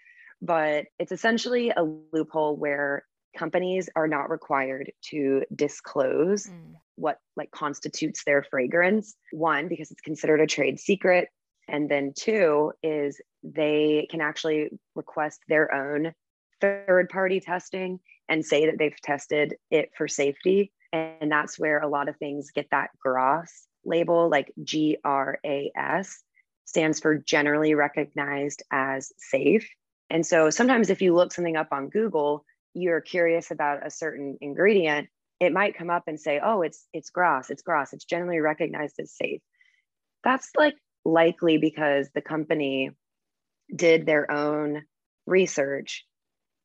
[0.41, 3.03] but it's essentially a loophole where
[3.37, 6.73] companies are not required to disclose mm.
[6.95, 11.29] what like constitutes their fragrance one because it's considered a trade secret
[11.67, 16.13] and then two is they can actually request their own
[16.59, 17.99] third party testing
[18.29, 22.51] and say that they've tested it for safety and that's where a lot of things
[22.51, 26.23] get that GRAS label like G R A S
[26.65, 29.69] stands for generally recognized as safe
[30.09, 32.43] and so sometimes if you look something up on Google
[32.77, 37.09] you're curious about a certain ingredient, it might come up and say, "Oh, it's it's
[37.09, 37.49] GRAS.
[37.49, 37.93] It's GRAS.
[37.93, 39.41] It's generally recognized as safe."
[40.23, 40.75] That's like
[41.07, 42.91] likely because the company
[43.73, 44.83] did their own
[45.25, 46.05] research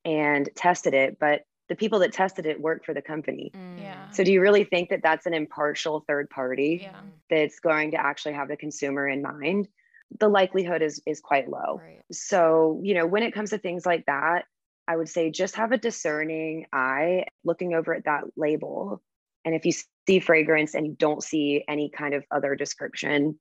[0.05, 3.53] and tested it, but the people that tested it worked for the company.
[3.55, 3.81] Mm.
[3.81, 4.11] Yeah.
[4.11, 7.01] So do you really think that that's an impartial third party yeah.
[7.31, 9.69] that's going to actually have the consumer in mind?
[10.19, 11.81] The likelihood is is quite low.
[11.81, 12.03] Right.
[12.11, 14.45] So, you know, when it comes to things like that,
[14.87, 19.01] I would say just have a discerning eye looking over at that label.
[19.45, 19.73] And if you
[20.07, 23.39] see fragrance and you don't see any kind of other description,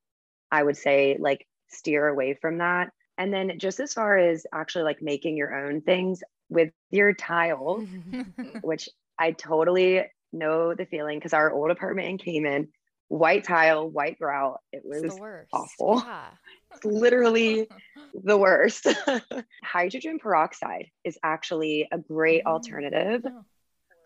[0.51, 2.91] I would say like steer away from that.
[3.17, 7.85] And then just as far as actually like making your own things with your tile,
[8.61, 12.67] which I totally know the feeling because our old apartment came in Cayman,
[13.07, 15.19] white tile, white grout, it was
[15.53, 16.01] awful.
[16.05, 16.27] Yeah.
[16.73, 17.67] It's literally
[18.23, 18.87] the worst.
[19.63, 22.51] Hydrogen peroxide is actually a great mm.
[22.51, 23.23] alternative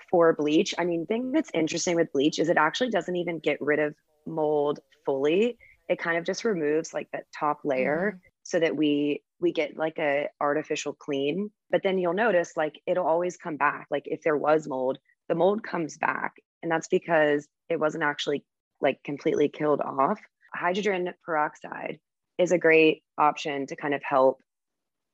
[0.09, 0.73] for bleach.
[0.77, 3.95] I mean, thing that's interesting with bleach is it actually doesn't even get rid of
[4.25, 5.57] mold fully.
[5.87, 8.27] It kind of just removes like that top layer mm-hmm.
[8.43, 11.51] so that we we get like a artificial clean.
[11.69, 13.87] But then you'll notice like it'll always come back.
[13.91, 14.97] Like if there was mold,
[15.29, 16.33] the mold comes back.
[16.63, 18.43] And that's because it wasn't actually
[18.81, 20.19] like completely killed off.
[20.53, 21.99] Hydrogen peroxide
[22.37, 24.39] is a great option to kind of help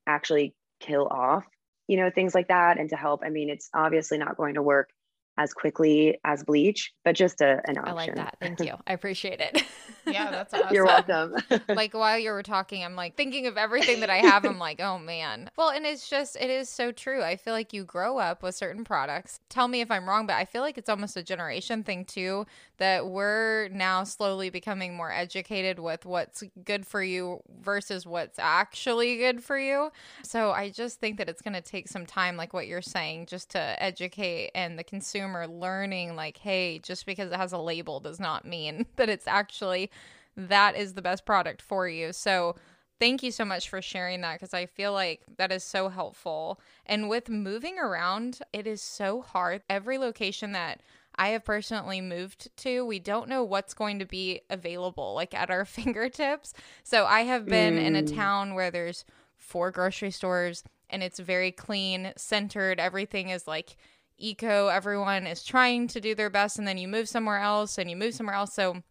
[0.07, 1.45] actually kill off,
[1.87, 2.79] you know, things like that.
[2.79, 4.89] And to help, I mean, it's obviously not going to work
[5.41, 7.87] as quickly as bleach, but just a, an option.
[7.87, 8.37] I like that.
[8.39, 8.75] Thank you.
[8.85, 9.63] I appreciate it.
[10.05, 10.67] yeah, that's awesome.
[10.71, 11.35] You're welcome.
[11.69, 14.45] like while you were talking, I'm like thinking of everything that I have.
[14.45, 15.49] I'm like, oh man.
[15.57, 17.23] Well, and it's just, it is so true.
[17.23, 19.39] I feel like you grow up with certain products.
[19.49, 22.45] Tell me if I'm wrong, but I feel like it's almost a generation thing too,
[22.77, 29.17] that we're now slowly becoming more educated with what's good for you versus what's actually
[29.17, 29.91] good for you.
[30.21, 33.25] So I just think that it's going to take some time, like what you're saying,
[33.25, 37.57] just to educate and the consumer consumer learning like hey just because it has a
[37.57, 39.89] label does not mean that it's actually
[40.35, 42.55] that is the best product for you so
[42.99, 46.61] thank you so much for sharing that because I feel like that is so helpful.
[46.85, 49.63] And with moving around, it is so hard.
[49.67, 50.83] Every location that
[51.15, 55.49] I have personally moved to, we don't know what's going to be available like at
[55.49, 56.53] our fingertips.
[56.83, 57.83] So I have been mm.
[57.83, 58.15] in a mm.
[58.15, 59.03] town where there's
[59.35, 62.79] four grocery stores and it's very clean, centered.
[62.79, 63.77] Everything is like
[64.21, 67.89] eco, everyone is trying to do their best, and then you move somewhere else and
[67.89, 68.53] you move somewhere else.
[68.53, 68.83] So,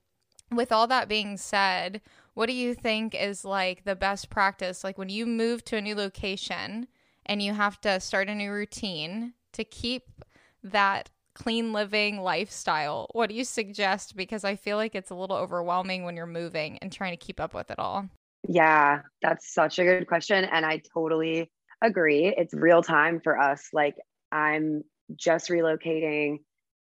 [0.51, 2.01] with all that being said,
[2.35, 4.83] what do you think is like the best practice?
[4.83, 6.89] Like when you move to a new location
[7.27, 10.25] and you have to start a new routine to keep
[10.63, 14.17] that clean living lifestyle, what do you suggest?
[14.17, 17.41] Because I feel like it's a little overwhelming when you're moving and trying to keep
[17.41, 18.09] up with it all.
[18.49, 20.45] Yeah, that's such a good question.
[20.45, 21.51] And I totally
[21.83, 22.35] agree.
[22.37, 23.69] It's real time for us.
[23.73, 23.97] Like,
[24.33, 24.83] I'm
[25.17, 26.39] just relocating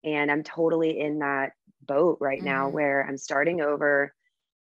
[0.04, 1.52] and I'm totally in that
[1.87, 2.46] boat right mm-hmm.
[2.46, 4.12] now where I'm starting over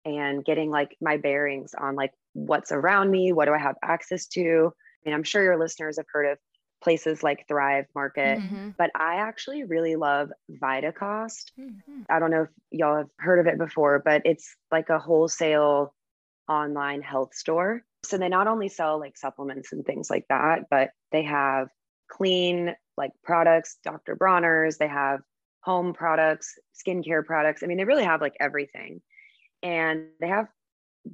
[0.05, 4.27] and getting like my bearings on like what's around me, what do I have access
[4.29, 4.71] to?
[4.73, 6.38] I mean, I'm sure your listeners have heard of
[6.83, 8.71] places like Thrive Market, mm-hmm.
[8.79, 11.51] but I actually really love Vitacost.
[11.59, 12.03] Mm-hmm.
[12.09, 15.95] I don't know if y'all have heard of it before, but it's like a wholesale
[16.49, 17.83] online health store.
[18.05, 21.69] So they not only sell like supplements and things like that, but they have
[22.09, 24.17] clean like products, Dr.
[24.17, 25.21] Bronner's, they have
[25.61, 27.63] home products, skincare products.
[27.63, 29.01] I mean, they really have like everything.
[29.63, 30.47] And they have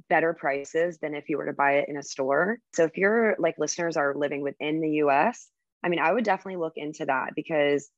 [0.09, 2.57] better prices than if you were to buy it in a store.
[2.73, 5.47] So if your like listeners are living within the US,
[5.83, 7.89] I mean, I would definitely look into that because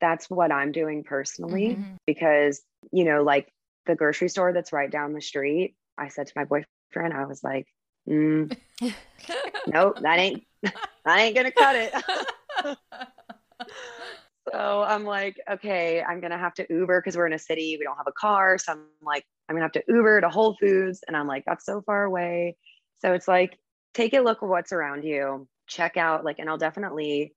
[0.00, 1.94] that's what I'm doing personally mm-hmm.
[2.06, 3.52] because, you know, like
[3.86, 7.42] the grocery store that's right down the street, I said to my boyfriend, I was
[7.42, 7.66] like,
[8.08, 8.56] mm,
[9.66, 12.78] nope, that ain't that ain't gonna cut it.
[14.52, 17.76] so I'm like, okay, I'm gonna have to Uber because we're in a city.
[17.78, 18.58] We don't have a car.
[18.58, 21.00] So I'm like, I'm gonna have to Uber to Whole Foods.
[21.06, 22.56] And I'm like, that's so far away.
[23.00, 23.58] So it's like,
[23.94, 27.34] take a look at what's around you, check out, like, and I'll definitely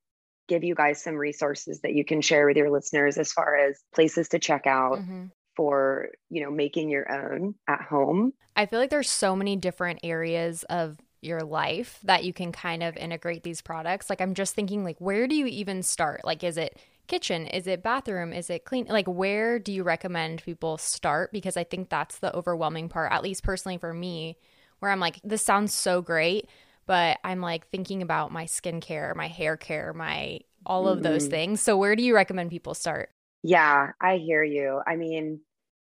[0.47, 3.79] give you guys some resources that you can share with your listeners as far as
[3.93, 4.99] places to check out.
[4.99, 5.25] Mm-hmm
[5.57, 9.99] for you know making your own at home i feel like there's so many different
[10.01, 14.09] areas of your life that you can kind of integrate these products.
[14.09, 16.21] Like I'm just thinking like where do you even start?
[16.25, 16.77] Like is it
[17.11, 17.45] kitchen?
[17.47, 18.33] Is it bathroom?
[18.33, 18.85] Is it clean?
[18.87, 23.21] Like where do you recommend people start because I think that's the overwhelming part at
[23.21, 24.37] least personally for me
[24.79, 26.49] where I'm like this sounds so great,
[26.87, 31.31] but I'm like thinking about my skincare, my hair care, my all of those mm-hmm.
[31.31, 31.61] things.
[31.61, 33.09] So where do you recommend people start?
[33.43, 34.81] Yeah, I hear you.
[34.85, 35.41] I mean,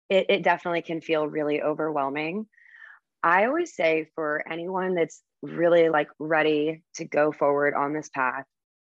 [0.08, 2.46] it, it definitely can feel really overwhelming.
[3.22, 8.44] I always say for anyone that's really like ready to go forward on this path,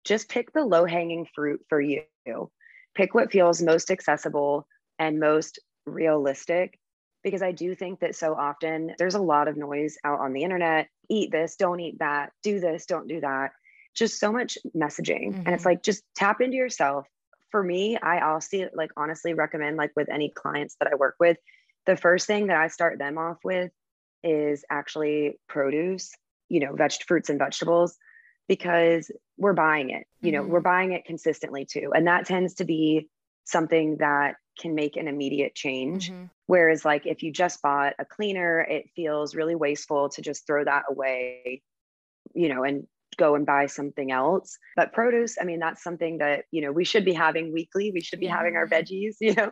[0.03, 2.03] just pick the low hanging fruit for you.
[2.95, 4.67] Pick what feels most accessible
[4.99, 6.79] and most realistic.
[7.23, 10.43] Because I do think that so often there's a lot of noise out on the
[10.43, 13.51] internet eat this, don't eat that, do this, don't do that.
[13.95, 15.29] Just so much messaging.
[15.29, 15.39] Mm-hmm.
[15.45, 15.69] And it's mm-hmm.
[15.69, 17.07] like, just tap into yourself.
[17.51, 21.37] For me, I also like honestly recommend, like with any clients that I work with,
[21.85, 23.71] the first thing that I start them off with
[24.23, 26.11] is actually produce,
[26.49, 27.97] you know, veg fruits and vegetables
[28.47, 30.07] because we're buying it.
[30.21, 30.51] You know, mm-hmm.
[30.51, 31.91] we're buying it consistently too.
[31.93, 33.09] And that tends to be
[33.45, 36.09] something that can make an immediate change.
[36.09, 36.25] Mm-hmm.
[36.47, 40.63] Whereas, like, if you just bought a cleaner, it feels really wasteful to just throw
[40.63, 41.61] that away,
[42.33, 44.57] you know, and go and buy something else.
[44.75, 47.91] But produce, I mean, that's something that, you know, we should be having weekly.
[47.91, 49.51] We should be having our veggies, you know.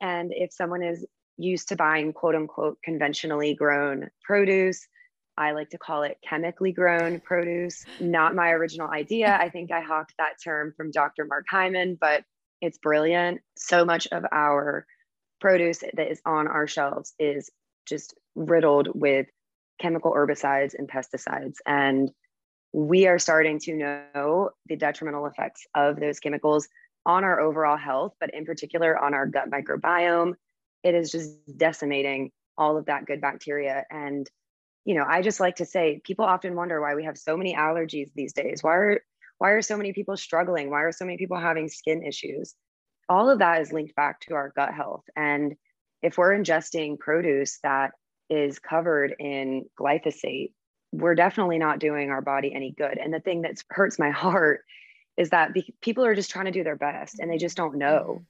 [0.00, 1.06] And if someone is
[1.38, 4.86] used to buying quote unquote conventionally grown produce,
[5.36, 7.84] I like to call it chemically grown produce.
[8.00, 9.36] Not my original idea.
[9.40, 11.24] I think I hawked that term from Dr.
[11.24, 12.24] Mark Hyman, but
[12.60, 13.40] it's brilliant.
[13.56, 14.86] So much of our
[15.40, 17.50] produce that is on our shelves is
[17.86, 19.26] just riddled with
[19.80, 21.56] chemical herbicides and pesticides.
[21.66, 22.10] And
[22.72, 26.68] we are starting to know the detrimental effects of those chemicals
[27.04, 30.34] on our overall health, but in particular on our gut microbiome.
[30.84, 33.84] It is just decimating all of that good bacteria.
[33.90, 34.28] And
[34.84, 37.54] you know, I just like to say people often wonder why we have so many
[37.54, 38.62] allergies these days.
[38.62, 39.00] Why are
[39.38, 40.70] why are so many people struggling?
[40.70, 42.54] Why are so many people having skin issues?
[43.08, 45.04] All of that is linked back to our gut health.
[45.16, 45.54] And
[46.00, 47.92] if we're ingesting produce that
[48.30, 50.52] is covered in glyphosate,
[50.92, 52.98] we're definitely not doing our body any good.
[52.98, 54.60] And the thing that hurts my heart
[55.16, 57.76] is that be- people are just trying to do their best and they just don't
[57.76, 58.22] know.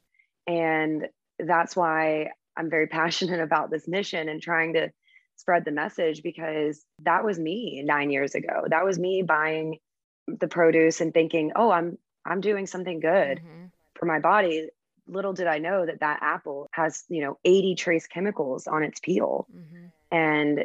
[0.48, 0.54] Mm-hmm.
[0.54, 4.90] And that's why I'm very passionate about this mission and trying to
[5.42, 8.64] spread the message because that was me 9 years ago.
[8.68, 9.78] That was me buying
[10.28, 13.66] the produce and thinking, "Oh, I'm I'm doing something good mm-hmm.
[13.94, 14.68] for my body."
[15.08, 19.00] Little did I know that that apple has, you know, 80 trace chemicals on its
[19.00, 19.48] peel.
[19.52, 19.86] Mm-hmm.
[20.12, 20.64] And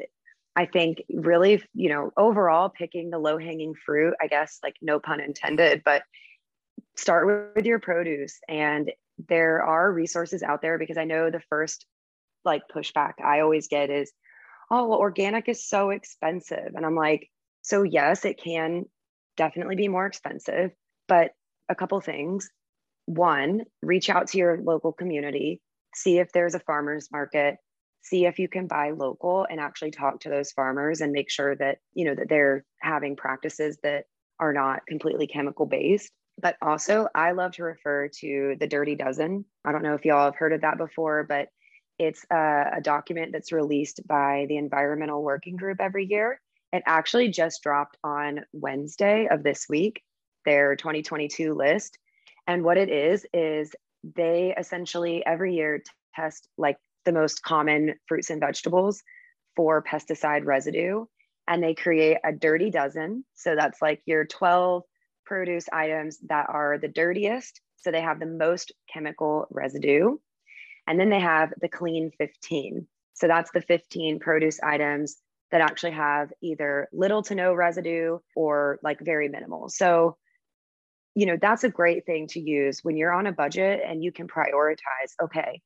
[0.55, 4.99] I think really, you know, overall picking the low hanging fruit, I guess, like no
[4.99, 6.03] pun intended, but
[6.95, 8.39] start with your produce.
[8.47, 8.91] And
[9.27, 11.87] there are resources out there because I know the first
[12.45, 14.11] like pushback I always get is,
[14.69, 16.73] oh, well, organic is so expensive.
[16.75, 17.29] And I'm like,
[17.61, 18.85] so yes, it can
[19.35, 20.71] definitely be more expensive,
[21.07, 21.31] but
[21.69, 22.49] a couple things.
[23.05, 25.61] One, reach out to your local community,
[25.95, 27.57] see if there's a farmer's market,
[28.01, 31.55] see if you can buy local and actually talk to those farmers and make sure
[31.55, 34.05] that, you know, that they're having practices that
[34.39, 36.11] are not completely chemical based.
[36.39, 39.45] But also, I love to refer to the Dirty Dozen.
[39.65, 41.47] I don't know if y'all have heard of that before, but
[41.99, 46.39] it's a, a, document that's released by the Environmental Working Group every year.
[46.71, 50.03] It actually just dropped on Wednesday of this week,
[50.45, 51.97] their 2022 list.
[52.45, 53.73] And what it is, is
[54.15, 55.81] they essentially every year
[56.15, 59.01] test like the most common fruits and vegetables
[59.55, 61.05] for pesticide residue.
[61.47, 63.23] And they create a dirty dozen.
[63.33, 64.83] So that's like your 12
[65.25, 67.61] produce items that are the dirtiest.
[67.77, 70.17] So they have the most chemical residue.
[70.87, 72.87] And then they have the clean 15.
[73.13, 75.17] So that's the 15 produce items
[75.51, 79.69] that actually have either little to no residue or like very minimal.
[79.69, 80.17] So,
[81.15, 84.11] you know, that's a great thing to use when you're on a budget and you
[84.11, 85.61] can prioritize, okay,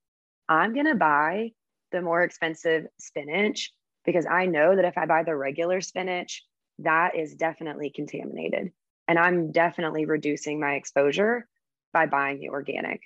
[0.48, 1.52] I'm going to buy
[1.92, 3.72] the more expensive spinach
[4.06, 6.44] because I know that if I buy the regular spinach,
[6.80, 8.72] that is definitely contaminated.
[9.08, 11.48] And I'm definitely reducing my exposure
[11.92, 13.02] by buying the organic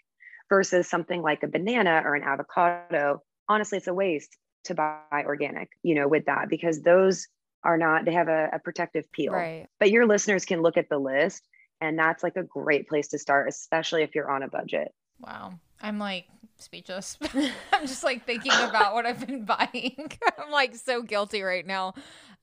[0.49, 3.21] versus something like a banana or an avocado.
[3.47, 7.27] Honestly, it's a waste to buy organic, you know, with that because those
[7.63, 9.33] are not, they have a, a protective peel.
[9.33, 9.67] Right.
[9.79, 11.47] But your listeners can look at the list
[11.81, 14.93] and that's like a great place to start, especially if you're on a budget.
[15.19, 15.53] Wow.
[15.85, 16.25] I'm like
[16.57, 17.15] speechless.
[17.71, 20.11] I'm just like thinking about what I've been buying.
[20.39, 21.93] I'm like so guilty right now.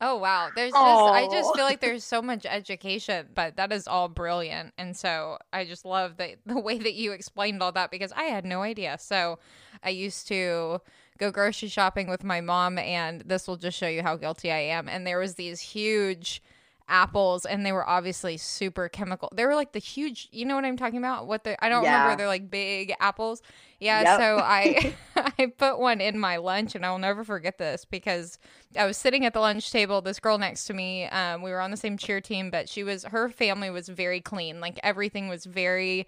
[0.01, 0.51] Oh wow.
[0.55, 1.11] There's just Aww.
[1.11, 4.73] I just feel like there's so much education, but that is all brilliant.
[4.79, 8.25] And so I just love the the way that you explained all that because I
[8.25, 8.97] had no idea.
[9.01, 9.41] So
[9.83, 10.81] I used to
[11.19, 14.59] go grocery shopping with my mom, and this will just show you how guilty I
[14.59, 14.89] am.
[14.89, 16.43] And there was these huge
[16.89, 19.31] apples and they were obviously super chemical.
[19.35, 21.27] They were like the huge, you know what I'm talking about?
[21.27, 22.03] What the I don't yeah.
[22.03, 23.43] remember they're like big apples.
[23.81, 24.21] Yeah, yep.
[24.21, 24.95] so I
[25.39, 28.39] I put one in my lunch and I will never forget this because
[28.77, 31.61] I was sitting at the lunch table, this girl next to me, um, we were
[31.61, 34.61] on the same cheer team, but she was her family was very clean.
[34.61, 36.07] Like everything was very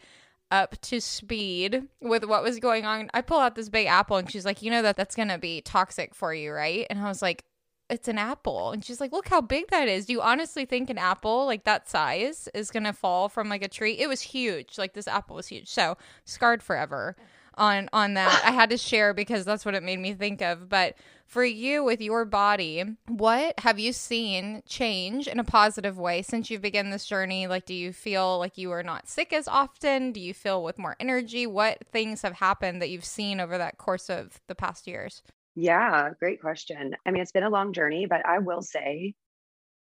[0.50, 3.10] up to speed with what was going on.
[3.12, 5.38] I pull out this big apple and she's like, "You know that that's going to
[5.38, 7.44] be toxic for you, right?" And I was like,
[7.90, 8.70] it's an apple.
[8.70, 10.06] And she's like, look how big that is.
[10.06, 13.62] Do you honestly think an apple like that size is going to fall from like
[13.62, 13.98] a tree?
[13.98, 14.78] It was huge.
[14.78, 15.68] Like this apple was huge.
[15.68, 17.16] So scarred forever
[17.56, 18.42] on on that.
[18.44, 20.68] I had to share because that's what it made me think of.
[20.68, 26.22] But for you with your body, what have you seen change in a positive way
[26.22, 27.46] since you've begun this journey?
[27.46, 30.12] Like do you feel like you are not sick as often?
[30.12, 31.46] Do you feel with more energy?
[31.46, 35.22] What things have happened that you've seen over that course of the past years?
[35.54, 36.96] Yeah, great question.
[37.06, 39.14] I mean, it's been a long journey, but I will say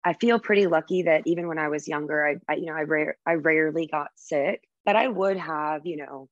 [0.05, 2.83] I feel pretty lucky that even when I was younger, I, I you know, I
[2.83, 6.29] rare I rarely got sick, but I would have, you know,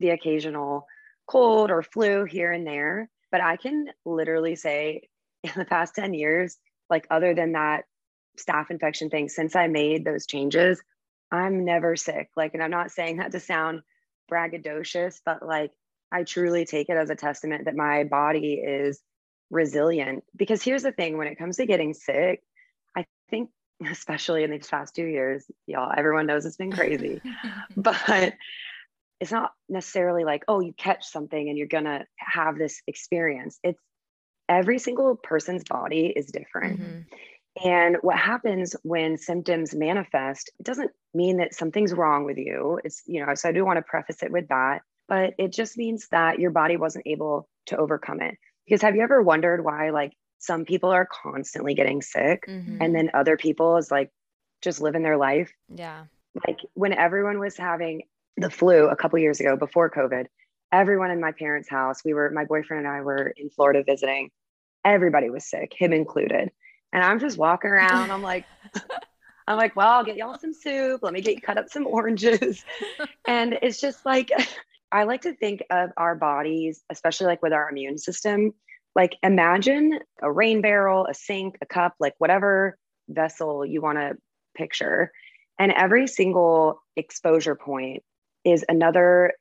[0.00, 0.86] the occasional
[1.28, 3.10] cold or flu here and there.
[3.32, 5.08] But I can literally say
[5.44, 6.58] in the past 10 years,
[6.90, 7.84] like other than that
[8.38, 10.82] staph infection thing, since I made those changes,
[11.32, 12.30] I'm never sick.
[12.36, 13.80] Like, and I'm not saying that to sound
[14.30, 15.72] braggadocious, but like
[16.12, 19.00] I truly take it as a testament that my body is
[19.50, 20.24] resilient.
[20.34, 22.42] Because here's the thing when it comes to getting sick,
[22.96, 23.50] I think,
[23.90, 27.20] especially in these past two years, y'all, everyone knows it's been crazy,
[27.76, 28.34] but
[29.20, 33.58] it's not necessarily like, oh, you catch something and you're going to have this experience.
[33.62, 33.80] It's
[34.48, 36.80] every single person's body is different.
[36.80, 37.00] Mm-hmm.
[37.64, 42.78] And what happens when symptoms manifest, it doesn't mean that something's wrong with you.
[42.84, 45.76] It's, you know, so I do want to preface it with that but it just
[45.76, 48.36] means that your body wasn't able to overcome it.
[48.66, 52.78] Because have you ever wondered why, like, some people are constantly getting sick mm-hmm.
[52.80, 54.10] and then other people is like
[54.62, 55.52] just living their life?
[55.68, 56.04] Yeah.
[56.46, 58.02] Like, when everyone was having
[58.36, 60.26] the flu a couple years ago before COVID,
[60.72, 64.30] everyone in my parents' house, we were, my boyfriend and I were in Florida visiting.
[64.84, 66.50] Everybody was sick, him included.
[66.92, 68.10] And I'm just walking around.
[68.10, 68.44] I'm like,
[69.48, 71.00] I'm like, well, I'll get y'all some soup.
[71.02, 72.64] Let me get you cut up some oranges.
[73.28, 74.30] and it's just like,
[74.92, 78.52] I like to think of our bodies, especially like with our immune system,
[78.94, 82.78] like imagine a rain barrel, a sink, a cup, like whatever
[83.08, 84.16] vessel you want to
[84.56, 85.12] picture.
[85.58, 88.02] And every single exposure point
[88.44, 89.32] is another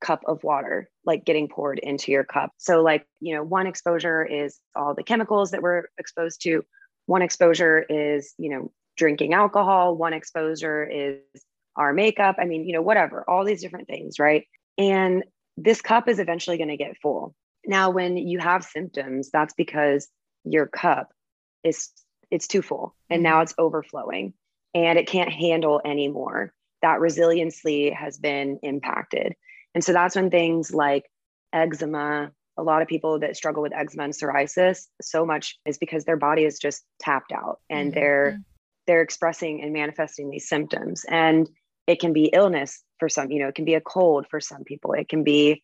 [0.00, 2.50] cup of water, like getting poured into your cup.
[2.58, 6.62] So, like, you know, one exposure is all the chemicals that we're exposed to,
[7.06, 11.20] one exposure is, you know, drinking alcohol, one exposure is
[11.76, 12.36] our makeup.
[12.38, 14.44] I mean, you know, whatever, all these different things, right?
[14.78, 15.24] And
[15.56, 17.34] this cup is eventually going to get full.
[17.66, 20.08] Now, when you have symptoms, that's because
[20.44, 21.12] your cup
[21.62, 21.90] is
[22.30, 23.42] it's too full and now mm-hmm.
[23.42, 24.34] it's overflowing
[24.74, 26.52] and it can't handle anymore.
[26.82, 29.34] That resiliency has been impacted.
[29.74, 31.04] And so that's when things like
[31.52, 36.04] eczema, a lot of people that struggle with eczema and psoriasis, so much is because
[36.04, 38.00] their body is just tapped out and mm-hmm.
[38.00, 38.40] they're
[38.86, 41.06] they're expressing and manifesting these symptoms.
[41.08, 41.48] And
[41.86, 44.64] it can be illness for some you know it can be a cold for some
[44.64, 44.92] people.
[44.92, 45.62] It can be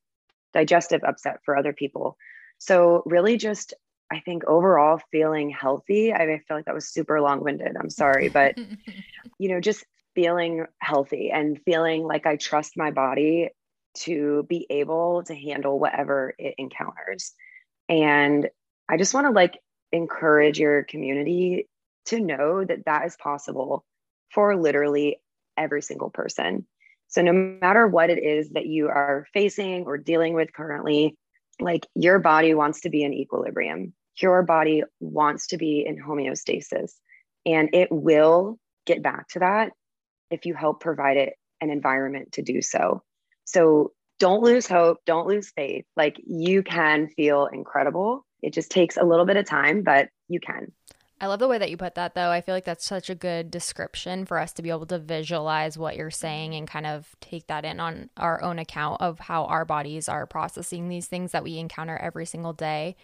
[0.52, 2.16] digestive upset for other people.
[2.58, 3.74] So really just
[4.12, 8.58] i think overall feeling healthy i feel like that was super long-winded i'm sorry but
[9.38, 9.84] you know just
[10.16, 13.50] feeling healthy and feeling like i trust my body
[13.94, 17.32] to be able to handle whatever it encounters.
[17.88, 18.48] And
[18.88, 19.58] i just want to like
[19.92, 21.68] encourage your community
[22.06, 23.84] to know that that is possible
[24.32, 25.20] for literally
[25.60, 26.66] every single person.
[27.08, 31.16] So, no matter what it is that you are facing or dealing with currently,
[31.60, 33.92] like your body wants to be in equilibrium.
[34.20, 36.92] Your body wants to be in homeostasis,
[37.44, 39.72] and it will get back to that
[40.30, 43.02] if you help provide it an environment to do so.
[43.44, 45.86] So, don't lose hope, don't lose faith.
[45.96, 48.24] Like you can feel incredible.
[48.42, 50.72] It just takes a little bit of time, but you can.
[51.22, 52.30] I love the way that you put that, though.
[52.30, 55.76] I feel like that's such a good description for us to be able to visualize
[55.76, 59.44] what you're saying and kind of take that in on our own account of how
[59.44, 62.96] our bodies are processing these things that we encounter every single day.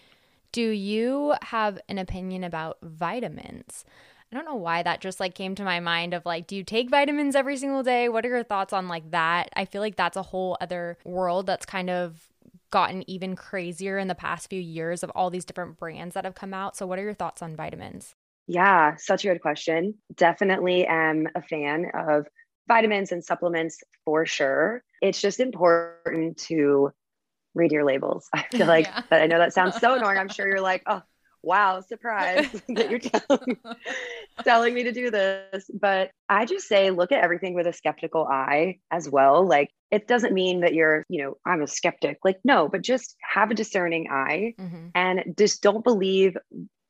[0.50, 3.84] Do you have an opinion about vitamins?
[4.32, 6.64] I don't know why that just like came to my mind of like, do you
[6.64, 8.08] take vitamins every single day?
[8.08, 9.50] What are your thoughts on like that?
[9.54, 12.28] I feel like that's a whole other world that's kind of
[12.70, 16.34] gotten even crazier in the past few years of all these different brands that have
[16.34, 16.76] come out.
[16.76, 18.14] So, what are your thoughts on vitamins?
[18.46, 19.94] Yeah, such a good question.
[20.14, 22.26] Definitely am a fan of
[22.68, 24.82] vitamins and supplements for sure.
[25.02, 26.92] It's just important to
[27.54, 28.28] read your labels.
[28.34, 29.02] I feel like yeah.
[29.10, 29.22] that.
[29.22, 30.18] I know that sounds so annoying.
[30.18, 31.02] I'm sure you're like, oh,
[31.46, 33.56] wow, surprise that you're telling,
[34.44, 35.70] telling me to do this.
[35.72, 39.46] But I just say, look at everything with a skeptical eye as well.
[39.46, 42.18] Like, it doesn't mean that you're, you know, I'm a skeptic.
[42.24, 44.88] Like, no, but just have a discerning eye mm-hmm.
[44.94, 46.36] and just don't believe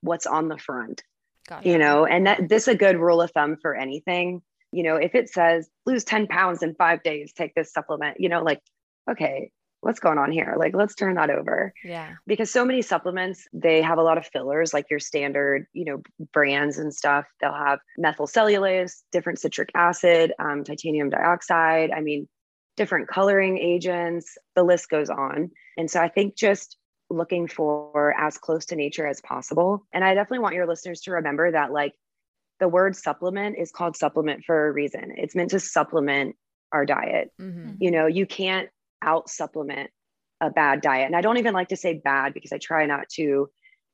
[0.01, 1.03] what's on the front.
[1.63, 4.43] You know, and that this is a good rule of thumb for anything.
[4.73, 8.29] You know, if it says lose 10 pounds in five days, take this supplement, you
[8.29, 8.61] know, like,
[9.09, 9.53] okay,
[9.87, 10.57] what's going on here?
[10.59, 11.73] Like, let's turn that over.
[11.85, 12.15] Yeah.
[12.27, 16.03] Because so many supplements, they have a lot of fillers, like your standard, you know,
[16.33, 17.25] brands and stuff.
[17.41, 21.93] They'll have methyl cellulose, different citric acid, um, titanium dioxide.
[21.93, 22.29] I mean,
[22.77, 24.37] different coloring agents.
[24.57, 25.51] The list goes on.
[25.79, 26.77] And so I think just
[27.09, 29.87] looking for as close to nature as possible.
[29.93, 31.93] And I definitely want your listeners to remember that, like,
[32.59, 35.13] the word supplement is called supplement for a reason.
[35.17, 36.35] It's meant to supplement
[36.73, 37.31] our diet.
[37.41, 37.75] Mm-hmm.
[37.79, 38.69] You know, you can't
[39.03, 39.91] out supplement
[40.41, 41.07] a bad diet.
[41.07, 43.49] And I don't even like to say bad because I try not to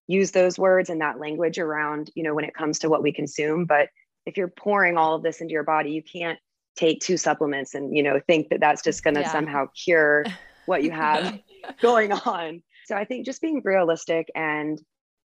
[0.08, 3.12] use those words and that language around, you know, when it comes to what we
[3.12, 3.64] consume.
[3.64, 3.88] But
[4.26, 6.38] if you're pouring all of this into your body, you can't
[6.76, 9.32] take two supplements and, you know, think that that's just going to yeah.
[9.32, 10.24] somehow cure
[10.66, 11.38] what you have
[11.80, 12.62] going on.
[12.86, 14.80] So I think just being realistic and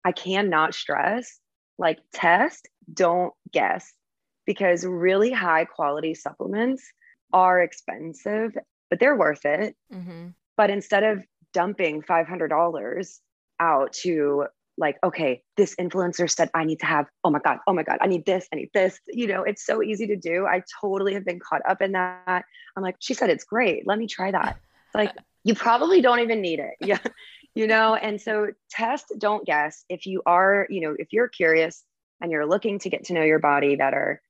[0.05, 1.39] I cannot stress
[1.79, 3.93] like test, don't guess
[4.47, 6.85] because really high quality supplements
[7.33, 8.53] are expensive
[8.93, 9.75] but they're worth it.
[9.91, 10.27] Mm-hmm.
[10.55, 11.25] But instead of
[11.55, 13.19] dumping $500
[13.59, 14.45] out to
[14.77, 17.97] like, okay, this influencer said I need to have, oh my God, oh my God,
[18.03, 19.01] I need this, I need this.
[19.09, 20.45] You know, it's so easy to do.
[20.45, 22.45] I totally have been caught up in that.
[22.77, 23.87] I'm like, she said it's great.
[23.87, 24.59] Let me try that.
[24.95, 26.75] like, you probably don't even need it.
[26.87, 26.99] Yeah.
[27.55, 29.87] You know, and so test, don't guess.
[29.89, 31.83] If you are, you know, if you're curious
[32.21, 34.21] and you're looking to get to know your body better,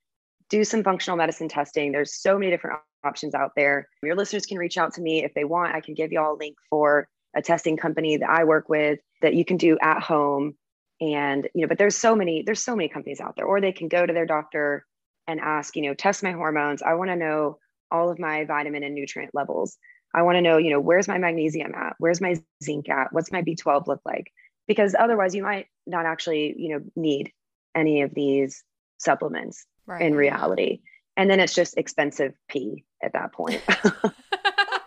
[0.49, 1.91] do some functional medicine testing.
[1.91, 3.87] There's so many different options out there.
[4.01, 5.75] Your listeners can reach out to me if they want.
[5.75, 8.99] I can give you all a link for a testing company that I work with
[9.21, 10.55] that you can do at home.
[11.01, 13.71] And, you know, but there's so many, there's so many companies out there, or they
[13.71, 14.85] can go to their doctor
[15.27, 16.81] and ask, you know, test my hormones.
[16.81, 17.57] I want to know
[17.91, 19.77] all of my vitamin and nutrient levels.
[20.13, 21.95] I want to know, you know, where's my magnesium at?
[21.97, 23.11] Where's my zinc at?
[23.11, 24.31] What's my B12 look like?
[24.67, 27.31] Because otherwise you might not actually, you know, need
[27.75, 28.63] any of these
[28.99, 30.01] supplements right.
[30.01, 30.81] in reality
[31.17, 33.61] and then it's just expensive pee at that point.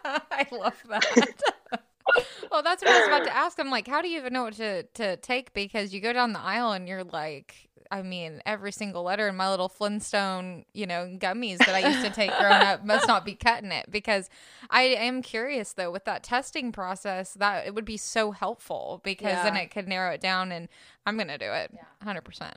[0.05, 1.41] I love that.
[2.51, 3.59] well, that's what I was about to ask.
[3.59, 5.53] I'm like, how do you even know what to to take?
[5.53, 9.37] Because you go down the aisle and you're like, I mean, every single letter in
[9.37, 13.24] my little Flintstone, you know, gummies that I used to take growing up must not
[13.24, 13.91] be cutting it.
[13.91, 14.28] Because
[14.70, 19.32] I am curious though, with that testing process, that it would be so helpful because
[19.32, 19.45] yeah.
[19.45, 20.53] then it could narrow it down.
[20.53, 20.68] And
[21.07, 21.72] I'm gonna do it,
[22.03, 22.57] hundred percent.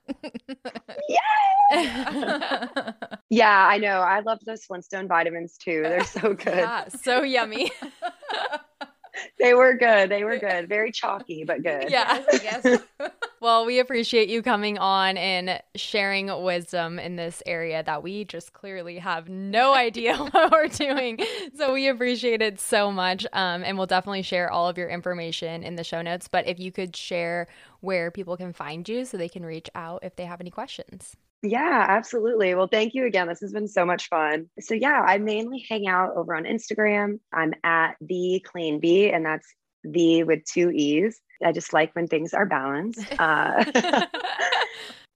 [1.07, 1.17] Yeah.
[3.29, 3.99] yeah, I know.
[3.99, 5.83] I love those Flintstone vitamins too.
[5.83, 6.57] They're so good.
[6.57, 7.71] Yeah, so yummy
[9.39, 10.09] they were good.
[10.09, 10.67] They were good.
[10.67, 11.89] Very chalky, but good.
[11.89, 12.23] Yeah.
[12.33, 12.81] yes.
[13.41, 18.53] well, we appreciate you coming on and sharing wisdom in this area that we just
[18.53, 21.19] clearly have no idea what we're doing.
[21.55, 23.25] So we appreciate it so much.
[23.33, 26.27] Um, and we'll definitely share all of your information in the show notes.
[26.27, 27.47] But if you could share
[27.81, 31.15] where people can find you so they can reach out if they have any questions.
[31.41, 32.53] Yeah, absolutely.
[32.53, 33.27] Well, thank you again.
[33.27, 34.49] This has been so much fun.
[34.59, 37.19] So, yeah, I mainly hang out over on Instagram.
[37.31, 39.47] I'm at the clean bee, and that's
[39.83, 41.21] the with two E's.
[41.43, 43.05] I just like when things are balanced.
[43.19, 43.63] Uh,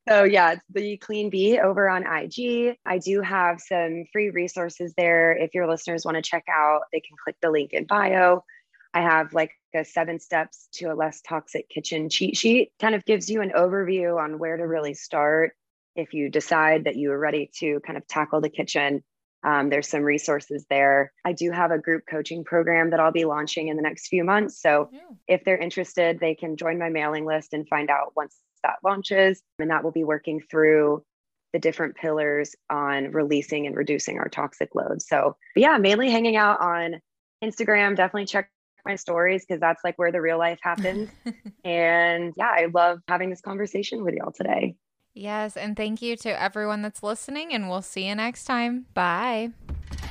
[0.09, 2.77] so, yeah, it's the clean bee over on IG.
[2.85, 5.35] I do have some free resources there.
[5.35, 8.45] If your listeners want to check out, they can click the link in bio.
[8.93, 13.03] I have like a seven steps to a less toxic kitchen cheat sheet, kind of
[13.05, 15.53] gives you an overview on where to really start
[15.95, 19.03] if you decide that you are ready to kind of tackle the kitchen,
[19.43, 21.11] um, there's some resources there.
[21.25, 24.23] I do have a group coaching program that I'll be launching in the next few
[24.23, 24.61] months.
[24.61, 24.99] So yeah.
[25.27, 29.41] if they're interested, they can join my mailing list and find out once that launches.
[29.59, 31.03] And that will be working through
[31.51, 35.01] the different pillars on releasing and reducing our toxic load.
[35.01, 37.01] So, yeah, mainly hanging out on
[37.43, 37.95] Instagram.
[37.95, 38.49] Definitely check
[38.85, 41.09] my stories because that's like where the real life happens.
[41.65, 44.75] and yeah, I love having this conversation with y'all today.
[45.13, 48.87] Yes, and thank you to everyone that's listening, and we'll see you next time.
[48.93, 49.51] Bye.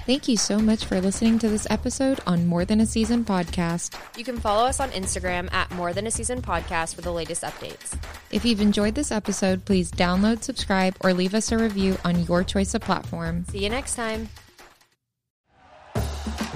[0.07, 3.97] Thank you so much for listening to this episode on More Than a Season podcast.
[4.17, 7.43] You can follow us on Instagram at More Than a Season podcast for the latest
[7.43, 7.97] updates.
[8.31, 12.43] If you've enjoyed this episode, please download, subscribe, or leave us a review on your
[12.43, 13.45] choice of platform.
[13.49, 14.29] See you next time.